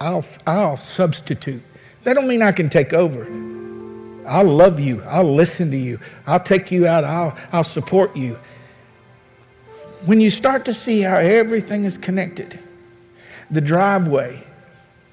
I'll, 0.00 0.24
I'll 0.46 0.76
substitute. 0.76 1.62
That 2.04 2.14
don't 2.14 2.28
mean 2.28 2.42
I 2.42 2.52
can 2.52 2.68
take 2.68 2.92
over. 2.92 3.24
I'll 4.26 4.44
love 4.44 4.78
you. 4.78 5.02
I'll 5.04 5.34
listen 5.34 5.70
to 5.70 5.76
you. 5.76 5.98
I'll 6.26 6.40
take 6.40 6.70
you 6.70 6.86
out. 6.86 7.04
I'll, 7.04 7.36
I'll 7.52 7.64
support 7.64 8.16
you. 8.16 8.38
When 10.04 10.20
you 10.20 10.30
start 10.30 10.64
to 10.66 10.74
see 10.74 11.00
how 11.00 11.16
everything 11.16 11.84
is 11.84 11.96
connected, 11.98 12.58
the 13.50 13.60
driveway, 13.60 14.44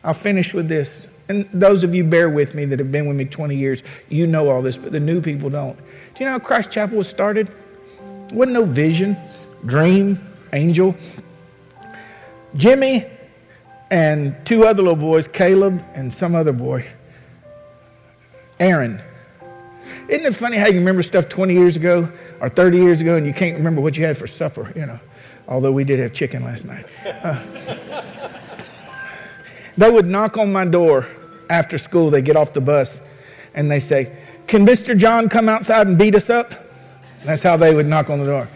I'll 0.03 0.13
finish 0.13 0.53
with 0.53 0.67
this. 0.67 1.07
And 1.29 1.47
those 1.53 1.83
of 1.83 1.95
you 1.95 2.03
bear 2.03 2.29
with 2.29 2.53
me 2.53 2.65
that 2.65 2.79
have 2.79 2.91
been 2.91 3.07
with 3.07 3.15
me 3.15 3.25
20 3.25 3.55
years, 3.55 3.81
you 4.09 4.27
know 4.27 4.49
all 4.49 4.61
this, 4.61 4.75
but 4.75 4.91
the 4.91 4.99
new 4.99 5.21
people 5.21 5.49
don't. 5.49 5.77
Do 5.77 5.83
you 6.19 6.25
know 6.25 6.33
how 6.33 6.39
Christ 6.39 6.69
Chapel 6.69 6.97
was 6.97 7.07
started? 7.07 7.47
It 7.47 8.33
wasn't 8.33 8.53
no 8.53 8.65
vision, 8.65 9.17
dream, 9.65 10.19
angel. 10.51 10.95
Jimmy 12.55 13.05
and 13.89 14.35
two 14.45 14.65
other 14.65 14.83
little 14.83 14.97
boys, 14.97 15.27
Caleb 15.27 15.83
and 15.93 16.13
some 16.13 16.35
other 16.35 16.53
boy, 16.53 16.85
Aaron. 18.59 19.01
Isn't 20.07 20.25
it 20.25 20.35
funny 20.35 20.57
how 20.57 20.67
you 20.67 20.79
remember 20.79 21.01
stuff 21.01 21.29
20 21.29 21.53
years 21.53 21.75
ago 21.75 22.11
or 22.41 22.49
30 22.49 22.77
years 22.77 23.01
ago 23.01 23.15
and 23.15 23.25
you 23.25 23.33
can't 23.33 23.57
remember 23.57 23.81
what 23.81 23.95
you 23.97 24.03
had 24.03 24.17
for 24.17 24.27
supper, 24.27 24.71
you 24.75 24.85
know? 24.85 24.99
Although 25.47 25.71
we 25.71 25.83
did 25.83 25.99
have 25.99 26.13
chicken 26.13 26.43
last 26.43 26.65
night. 26.65 26.85
Uh, 27.05 28.03
they 29.77 29.89
would 29.89 30.07
knock 30.07 30.37
on 30.37 30.51
my 30.51 30.65
door 30.65 31.07
after 31.49 31.77
school. 31.77 32.09
They 32.09 32.21
get 32.21 32.35
off 32.35 32.53
the 32.53 32.61
bus 32.61 32.99
and 33.53 33.69
they 33.69 33.79
say, 33.79 34.15
Can 34.47 34.65
Mr. 34.65 34.97
John 34.97 35.29
come 35.29 35.49
outside 35.49 35.87
and 35.87 35.97
beat 35.97 36.15
us 36.15 36.29
up? 36.29 36.53
That's 37.23 37.43
how 37.43 37.57
they 37.57 37.73
would 37.73 37.85
knock 37.85 38.09
on 38.09 38.19
the 38.19 38.25
door. 38.25 38.49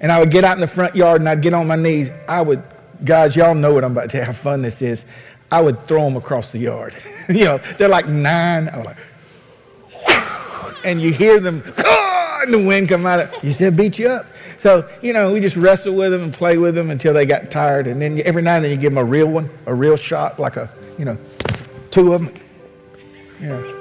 And 0.00 0.12
I 0.12 0.20
would 0.20 0.30
get 0.30 0.44
out 0.44 0.56
in 0.56 0.60
the 0.60 0.66
front 0.66 0.94
yard 0.94 1.20
and 1.20 1.28
I'd 1.28 1.42
get 1.42 1.54
on 1.54 1.66
my 1.66 1.76
knees. 1.76 2.10
I 2.28 2.40
would 2.40 2.62
guys, 3.04 3.36
y'all 3.36 3.54
know 3.54 3.74
what 3.74 3.84
I'm 3.84 3.92
about 3.92 4.02
to 4.02 4.08
tell 4.08 4.20
you, 4.20 4.26
how 4.26 4.32
fun 4.32 4.62
this 4.62 4.80
is. 4.80 5.04
I 5.50 5.60
would 5.60 5.86
throw 5.86 6.04
them 6.04 6.16
across 6.16 6.50
the 6.50 6.58
yard. 6.58 6.96
you 7.28 7.44
know, 7.44 7.58
they're 7.78 7.88
like 7.88 8.08
nine. 8.08 8.68
I 8.68 8.76
was 8.76 8.86
like! 8.86 8.96
And 10.84 11.00
you 11.00 11.12
hear 11.12 11.40
them, 11.40 11.62
oh, 11.78 12.40
and 12.42 12.54
the 12.54 12.66
wind 12.66 12.88
come 12.88 13.06
out. 13.06 13.20
Of, 13.20 13.44
you 13.44 13.52
said 13.52 13.76
beat 13.76 13.98
you 13.98 14.08
up. 14.08 14.26
So, 14.58 14.88
you 15.02 15.12
know, 15.12 15.32
we 15.32 15.40
just 15.40 15.56
wrestle 15.56 15.94
with 15.94 16.12
them 16.12 16.22
and 16.22 16.32
play 16.32 16.56
with 16.56 16.74
them 16.74 16.90
until 16.90 17.12
they 17.12 17.26
got 17.26 17.50
tired. 17.50 17.86
And 17.86 18.00
then 18.00 18.22
every 18.24 18.42
now 18.42 18.56
and 18.56 18.64
then 18.64 18.70
you 18.70 18.76
give 18.76 18.92
them 18.92 18.98
a 18.98 19.04
real 19.04 19.26
one, 19.26 19.50
a 19.66 19.74
real 19.74 19.96
shot, 19.96 20.38
like 20.38 20.56
a, 20.56 20.70
you 20.98 21.04
know, 21.04 21.18
two 21.90 22.14
of 22.14 22.24
them. 22.24 22.34
Yeah. 23.40 23.74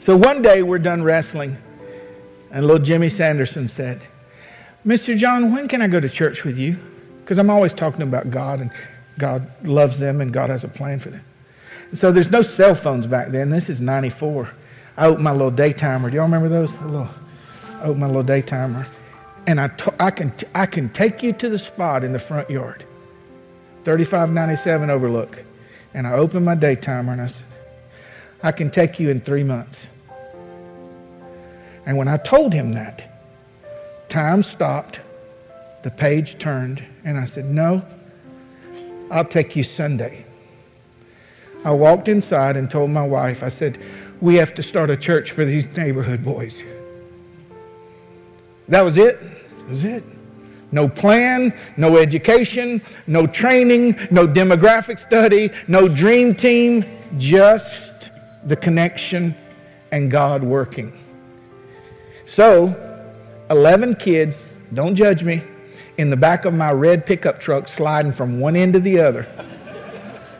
So 0.00 0.16
one 0.16 0.42
day 0.42 0.62
we're 0.62 0.78
done 0.78 1.02
wrestling, 1.02 1.56
and 2.50 2.66
little 2.66 2.84
Jimmy 2.84 3.08
Sanderson 3.08 3.68
said, 3.68 4.06
Mr. 4.84 5.16
John, 5.16 5.50
when 5.54 5.66
can 5.66 5.80
I 5.80 5.88
go 5.88 5.98
to 5.98 6.08
church 6.10 6.44
with 6.44 6.58
you? 6.58 6.76
Because 7.20 7.38
I'm 7.38 7.48
always 7.48 7.72
talking 7.72 8.02
about 8.02 8.30
God 8.30 8.60
and 8.60 8.70
God 9.18 9.50
loves 9.66 9.98
them 9.98 10.20
and 10.20 10.30
God 10.30 10.50
has 10.50 10.62
a 10.62 10.68
plan 10.68 10.98
for 10.98 11.08
them. 11.08 11.24
So 11.92 12.10
there's 12.10 12.30
no 12.30 12.42
cell 12.42 12.74
phones 12.74 13.06
back 13.06 13.28
then. 13.28 13.50
This 13.50 13.68
is 13.68 13.80
94. 13.80 14.50
I 14.96 15.06
opened 15.06 15.24
my 15.24 15.32
little 15.32 15.50
day 15.50 15.72
timer. 15.72 16.10
Do 16.10 16.16
y'all 16.16 16.24
remember 16.24 16.48
those? 16.48 16.74
A 16.80 16.86
little, 16.86 17.08
I 17.74 17.82
opened 17.84 18.00
my 18.00 18.06
little 18.06 18.22
day 18.22 18.42
timer. 18.42 18.86
And 19.46 19.60
I, 19.60 19.68
t- 19.68 19.90
I, 20.00 20.10
can 20.10 20.30
t- 20.30 20.46
I 20.54 20.66
can 20.66 20.88
take 20.88 21.22
you 21.22 21.32
to 21.34 21.48
the 21.48 21.58
spot 21.58 22.02
in 22.02 22.12
the 22.12 22.18
front 22.18 22.48
yard, 22.48 22.84
3597 23.84 24.88
Overlook. 24.88 25.42
And 25.92 26.06
I 26.06 26.14
opened 26.14 26.46
my 26.46 26.54
day 26.54 26.76
timer 26.76 27.12
and 27.12 27.20
I 27.20 27.26
said, 27.26 27.44
I 28.42 28.52
can 28.52 28.70
take 28.70 28.98
you 28.98 29.10
in 29.10 29.20
three 29.20 29.44
months. 29.44 29.88
And 31.86 31.98
when 31.98 32.08
I 32.08 32.16
told 32.16 32.54
him 32.54 32.72
that, 32.72 33.14
Time 34.14 34.44
stopped, 34.44 35.00
the 35.82 35.90
page 35.90 36.38
turned, 36.38 36.84
and 37.04 37.18
I 37.18 37.24
said, 37.24 37.46
No, 37.46 37.84
I'll 39.10 39.24
take 39.24 39.56
you 39.56 39.64
Sunday. 39.64 40.24
I 41.64 41.72
walked 41.72 42.08
inside 42.08 42.56
and 42.56 42.70
told 42.70 42.90
my 42.90 43.06
wife, 43.06 43.42
I 43.42 43.48
said, 43.48 43.78
We 44.20 44.36
have 44.36 44.54
to 44.54 44.62
start 44.62 44.90
a 44.90 44.96
church 44.96 45.30
for 45.30 45.44
these 45.44 45.64
neighborhood 45.76 46.22
boys. 46.22 46.62
That 48.68 48.82
was 48.82 48.98
it. 48.98 49.20
That 49.20 49.68
was 49.68 49.84
it. 49.84 50.04
No 50.72 50.88
plan, 50.88 51.56
no 51.76 51.96
education, 51.96 52.82
no 53.06 53.26
training, 53.26 53.96
no 54.10 54.26
demographic 54.26 54.98
study, 54.98 55.50
no 55.68 55.88
dream 55.88 56.34
team, 56.34 56.84
just 57.16 58.10
the 58.44 58.56
connection 58.56 59.36
and 59.92 60.10
God 60.10 60.42
working. 60.42 60.98
So, 62.24 62.74
11 63.50 63.94
kids, 63.96 64.52
don't 64.72 64.96
judge 64.96 65.22
me, 65.22 65.42
in 65.96 66.10
the 66.10 66.16
back 66.16 66.44
of 66.44 66.52
my 66.52 66.72
red 66.72 67.06
pickup 67.06 67.38
truck 67.38 67.68
sliding 67.68 68.12
from 68.12 68.40
one 68.40 68.56
end 68.56 68.72
to 68.72 68.80
the 68.80 68.98
other. 68.98 69.28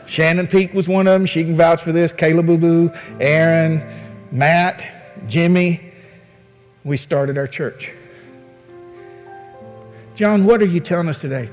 Shannon 0.05 0.47
Peak 0.47 0.73
was 0.73 0.87
one 0.87 1.07
of 1.07 1.13
them. 1.13 1.25
She 1.25 1.43
can 1.43 1.55
vouch 1.55 1.81
for 1.81 1.91
this. 1.91 2.11
Caleb 2.11 2.47
Boo 2.47 2.57
Boo, 2.57 2.91
Aaron, 3.19 3.83
Matt, 4.31 4.85
Jimmy. 5.27 5.91
We 6.83 6.97
started 6.97 7.37
our 7.37 7.47
church. 7.47 7.91
John, 10.15 10.45
what 10.45 10.61
are 10.61 10.65
you 10.65 10.79
telling 10.79 11.09
us 11.09 11.17
today? 11.17 11.49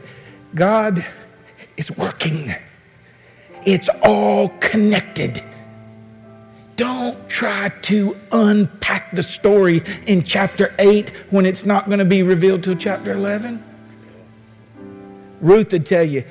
God 0.55 1.05
is 1.77 1.91
working. 1.97 2.55
It's 3.65 3.89
all 4.05 4.51
connected. 4.61 5.43
Don't 6.77 7.29
try 7.29 7.71
to 7.83 8.17
unpack 8.31 9.15
the 9.15 9.23
story 9.23 9.83
in 10.07 10.23
chapter 10.25 10.75
8 10.79 11.11
when 11.31 11.47
it's 11.47 11.65
not 11.65 11.87
going 11.87 11.99
to 11.99 12.05
be 12.05 12.23
revealed 12.23 12.65
till 12.65 12.77
chapter 12.77 13.13
11. 13.13 13.63
Ruth 15.41 15.73
would 15.73 15.87
tell 15.87 16.05
you, 16.05 16.25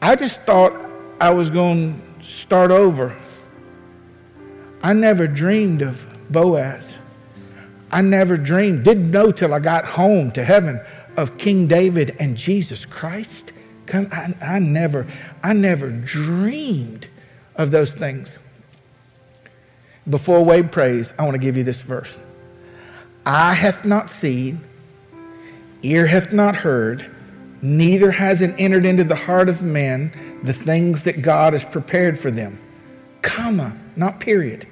I 0.00 0.16
just 0.16 0.40
thought 0.42 0.72
I 1.20 1.30
was 1.30 1.50
going 1.50 2.00
to 2.20 2.24
start 2.24 2.70
over. 2.70 3.16
I 4.82 4.92
never 4.92 5.26
dreamed 5.26 5.82
of 5.82 6.06
Boaz. 6.30 6.96
I 7.90 8.00
never 8.00 8.36
dreamed, 8.36 8.84
didn't 8.84 9.10
know 9.10 9.30
till 9.30 9.54
I 9.54 9.60
got 9.60 9.84
home 9.84 10.32
to 10.32 10.42
heaven 10.42 10.80
of 11.16 11.38
King 11.38 11.68
David 11.68 12.16
and 12.18 12.36
Jesus 12.36 12.84
Christ. 12.84 13.52
I, 13.92 14.34
I 14.42 14.58
never, 14.58 15.06
I 15.42 15.52
never 15.52 15.90
dreamed 15.90 17.06
of 17.54 17.70
those 17.70 17.92
things. 17.92 18.38
Before 20.08 20.44
Wade 20.44 20.72
prays, 20.72 21.12
I 21.18 21.22
want 21.22 21.34
to 21.34 21.38
give 21.38 21.56
you 21.56 21.64
this 21.64 21.82
verse. 21.82 22.20
Eye 23.24 23.54
hath 23.54 23.84
not 23.84 24.10
seen, 24.10 24.60
ear 25.82 26.06
hath 26.06 26.32
not 26.32 26.56
heard, 26.56 27.13
neither 27.64 28.10
has 28.10 28.42
it 28.42 28.54
entered 28.58 28.84
into 28.84 29.04
the 29.04 29.14
heart 29.14 29.48
of 29.48 29.62
man 29.62 30.12
the 30.42 30.52
things 30.52 31.04
that 31.04 31.22
God 31.22 31.54
has 31.54 31.64
prepared 31.64 32.18
for 32.18 32.30
them. 32.30 32.60
Comma, 33.22 33.76
not 33.96 34.20
period. 34.20 34.66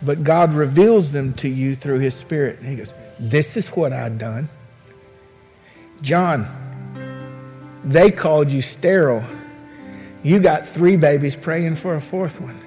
But 0.00 0.22
God 0.22 0.54
reveals 0.54 1.10
them 1.10 1.32
to 1.34 1.48
you 1.48 1.74
through 1.74 1.98
his 1.98 2.14
spirit. 2.14 2.60
And 2.60 2.68
he 2.68 2.76
goes, 2.76 2.92
This 3.18 3.56
is 3.56 3.66
what 3.68 3.92
I've 3.92 4.16
done. 4.16 4.48
John, 6.02 6.46
they 7.84 8.10
called 8.10 8.50
you 8.50 8.62
sterile. 8.62 9.24
You 10.22 10.38
got 10.38 10.66
three 10.66 10.96
babies 10.96 11.34
praying 11.34 11.76
for 11.76 11.96
a 11.96 12.00
fourth 12.00 12.40
one. 12.40 12.60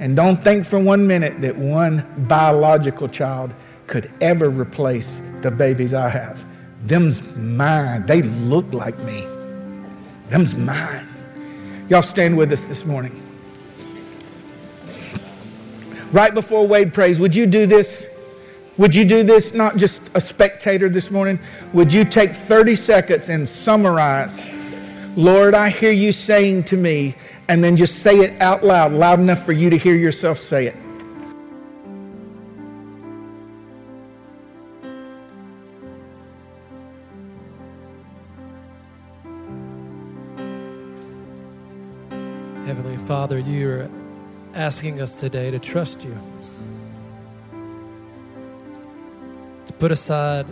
And 0.00 0.16
don't 0.16 0.42
think 0.42 0.66
for 0.66 0.78
one 0.78 1.06
minute 1.06 1.42
that 1.42 1.56
one 1.56 2.06
biological 2.26 3.08
child 3.08 3.52
could 3.86 4.10
ever 4.20 4.48
replace 4.48 5.20
the 5.42 5.50
babies 5.50 5.92
I 5.92 6.08
have. 6.08 6.44
Them's 6.84 7.20
mine. 7.34 8.06
They 8.06 8.22
look 8.22 8.72
like 8.72 8.98
me. 9.00 9.26
Them's 10.28 10.54
mine. 10.54 11.08
Y'all 11.88 12.02
stand 12.02 12.36
with 12.36 12.52
us 12.52 12.62
this 12.68 12.84
morning. 12.84 13.20
Right 16.12 16.32
before 16.32 16.66
Wade 16.66 16.94
prays, 16.94 17.18
would 17.18 17.34
you 17.34 17.46
do 17.46 17.66
this? 17.66 18.06
Would 18.76 18.94
you 18.94 19.04
do 19.04 19.22
this, 19.22 19.54
not 19.54 19.76
just 19.76 20.02
a 20.14 20.20
spectator 20.20 20.88
this 20.88 21.10
morning? 21.10 21.38
Would 21.72 21.92
you 21.92 22.04
take 22.04 22.34
30 22.34 22.74
seconds 22.76 23.28
and 23.28 23.48
summarize 23.48 24.46
Lord, 25.16 25.54
I 25.54 25.70
hear 25.70 25.92
you 25.92 26.10
saying 26.10 26.64
to 26.64 26.76
me, 26.76 27.14
and 27.46 27.62
then 27.62 27.76
just 27.76 28.00
say 28.00 28.18
it 28.18 28.40
out 28.40 28.64
loud, 28.64 28.92
loud 28.92 29.20
enough 29.20 29.44
for 29.44 29.52
you 29.52 29.70
to 29.70 29.78
hear 29.78 29.94
yourself 29.94 30.38
say 30.38 30.66
it. 30.66 30.76
Heavenly 42.74 42.96
Father, 42.96 43.38
you're 43.38 43.88
asking 44.52 45.00
us 45.00 45.20
today 45.20 45.48
to 45.52 45.60
trust 45.60 46.04
you. 46.04 46.18
To 49.66 49.72
put 49.74 49.92
aside 49.92 50.46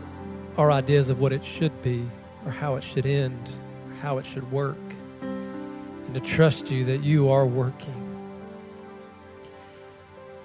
our 0.57 0.71
ideas 0.71 1.09
of 1.09 1.21
what 1.21 1.33
it 1.33 1.45
should 1.45 1.83
be, 1.83 2.07
or 2.47 2.53
how 2.53 2.77
it 2.77 2.85
should 2.85 3.07
end, 3.07 3.51
or 3.89 3.95
how 3.97 4.19
it 4.19 4.27
should 4.27 4.53
work, 4.53 4.79
and 5.21 6.15
to 6.15 6.21
trust 6.21 6.71
you 6.71 6.85
that 6.85 7.03
you 7.03 7.29
are 7.29 7.45
working. 7.45 8.21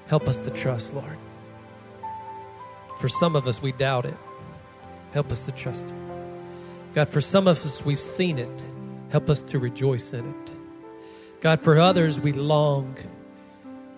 Help 0.07 0.27
us 0.27 0.37
to 0.37 0.49
trust, 0.49 0.95
Lord. 0.95 1.19
For 2.97 3.07
some 3.07 3.35
of 3.35 3.45
us, 3.45 3.61
we 3.61 3.71
doubt 3.71 4.07
it. 4.07 4.17
Help 5.11 5.31
us 5.31 5.41
to 5.41 5.51
trust 5.51 5.89
you. 5.89 5.95
God, 6.95 7.07
for 7.07 7.21
some 7.21 7.47
of 7.47 7.63
us, 7.63 7.85
we've 7.85 7.99
seen 7.99 8.39
it. 8.39 8.65
Help 9.11 9.29
us 9.29 9.43
to 9.43 9.59
rejoice 9.59 10.11
in 10.13 10.27
it. 10.27 10.56
God, 11.39 11.59
for 11.59 11.79
others, 11.79 12.19
we 12.19 12.33
long, 12.33 12.97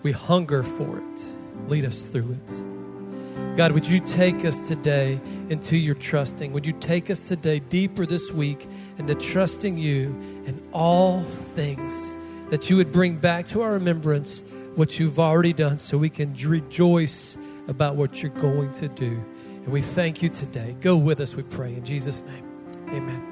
we 0.02 0.12
hunger 0.12 0.62
for 0.62 0.98
it. 0.98 1.20
Lead 1.68 1.86
us 1.86 2.02
through 2.06 2.32
it. 2.32 3.56
God, 3.56 3.72
would 3.72 3.86
you 3.86 4.00
take 4.00 4.44
us 4.44 4.58
today 4.60 5.18
into 5.48 5.76
your 5.76 5.94
trusting? 5.94 6.52
Would 6.52 6.66
you 6.66 6.74
take 6.74 7.08
us 7.08 7.28
today 7.28 7.58
deeper 7.58 8.04
this 8.04 8.30
week 8.30 8.66
into 8.98 9.14
trusting 9.14 9.78
you 9.78 10.08
in 10.46 10.62
all 10.72 11.22
things? 11.22 12.16
That 12.50 12.68
you 12.68 12.76
would 12.76 12.92
bring 12.92 13.16
back 13.16 13.46
to 13.46 13.62
our 13.62 13.72
remembrance 13.72 14.42
what 14.76 14.98
you've 14.98 15.18
already 15.18 15.52
done 15.52 15.78
so 15.78 15.96
we 15.96 16.10
can 16.10 16.34
rejoice 16.34 17.38
about 17.68 17.96
what 17.96 18.22
you're 18.22 18.32
going 18.32 18.72
to 18.72 18.88
do. 18.88 19.24
And 19.64 19.68
we 19.68 19.80
thank 19.80 20.22
you 20.22 20.28
today. 20.28 20.76
Go 20.80 20.96
with 20.96 21.20
us, 21.20 21.34
we 21.34 21.42
pray. 21.42 21.74
In 21.74 21.84
Jesus' 21.84 22.22
name, 22.22 22.44
amen. 22.88 23.26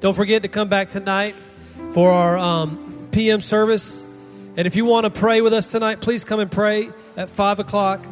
Don't 0.00 0.14
forget 0.14 0.42
to 0.42 0.48
come 0.48 0.68
back 0.68 0.88
tonight 0.88 1.34
for 1.92 2.10
our 2.10 2.38
um, 2.38 3.08
PM 3.12 3.40
service. 3.40 4.04
And 4.56 4.66
if 4.66 4.76
you 4.76 4.84
want 4.84 5.04
to 5.04 5.20
pray 5.20 5.40
with 5.40 5.52
us 5.52 5.70
tonight, 5.70 6.00
please 6.00 6.24
come 6.24 6.40
and 6.40 6.50
pray 6.50 6.90
at 7.16 7.30
5 7.30 7.60
o'clock. 7.60 8.06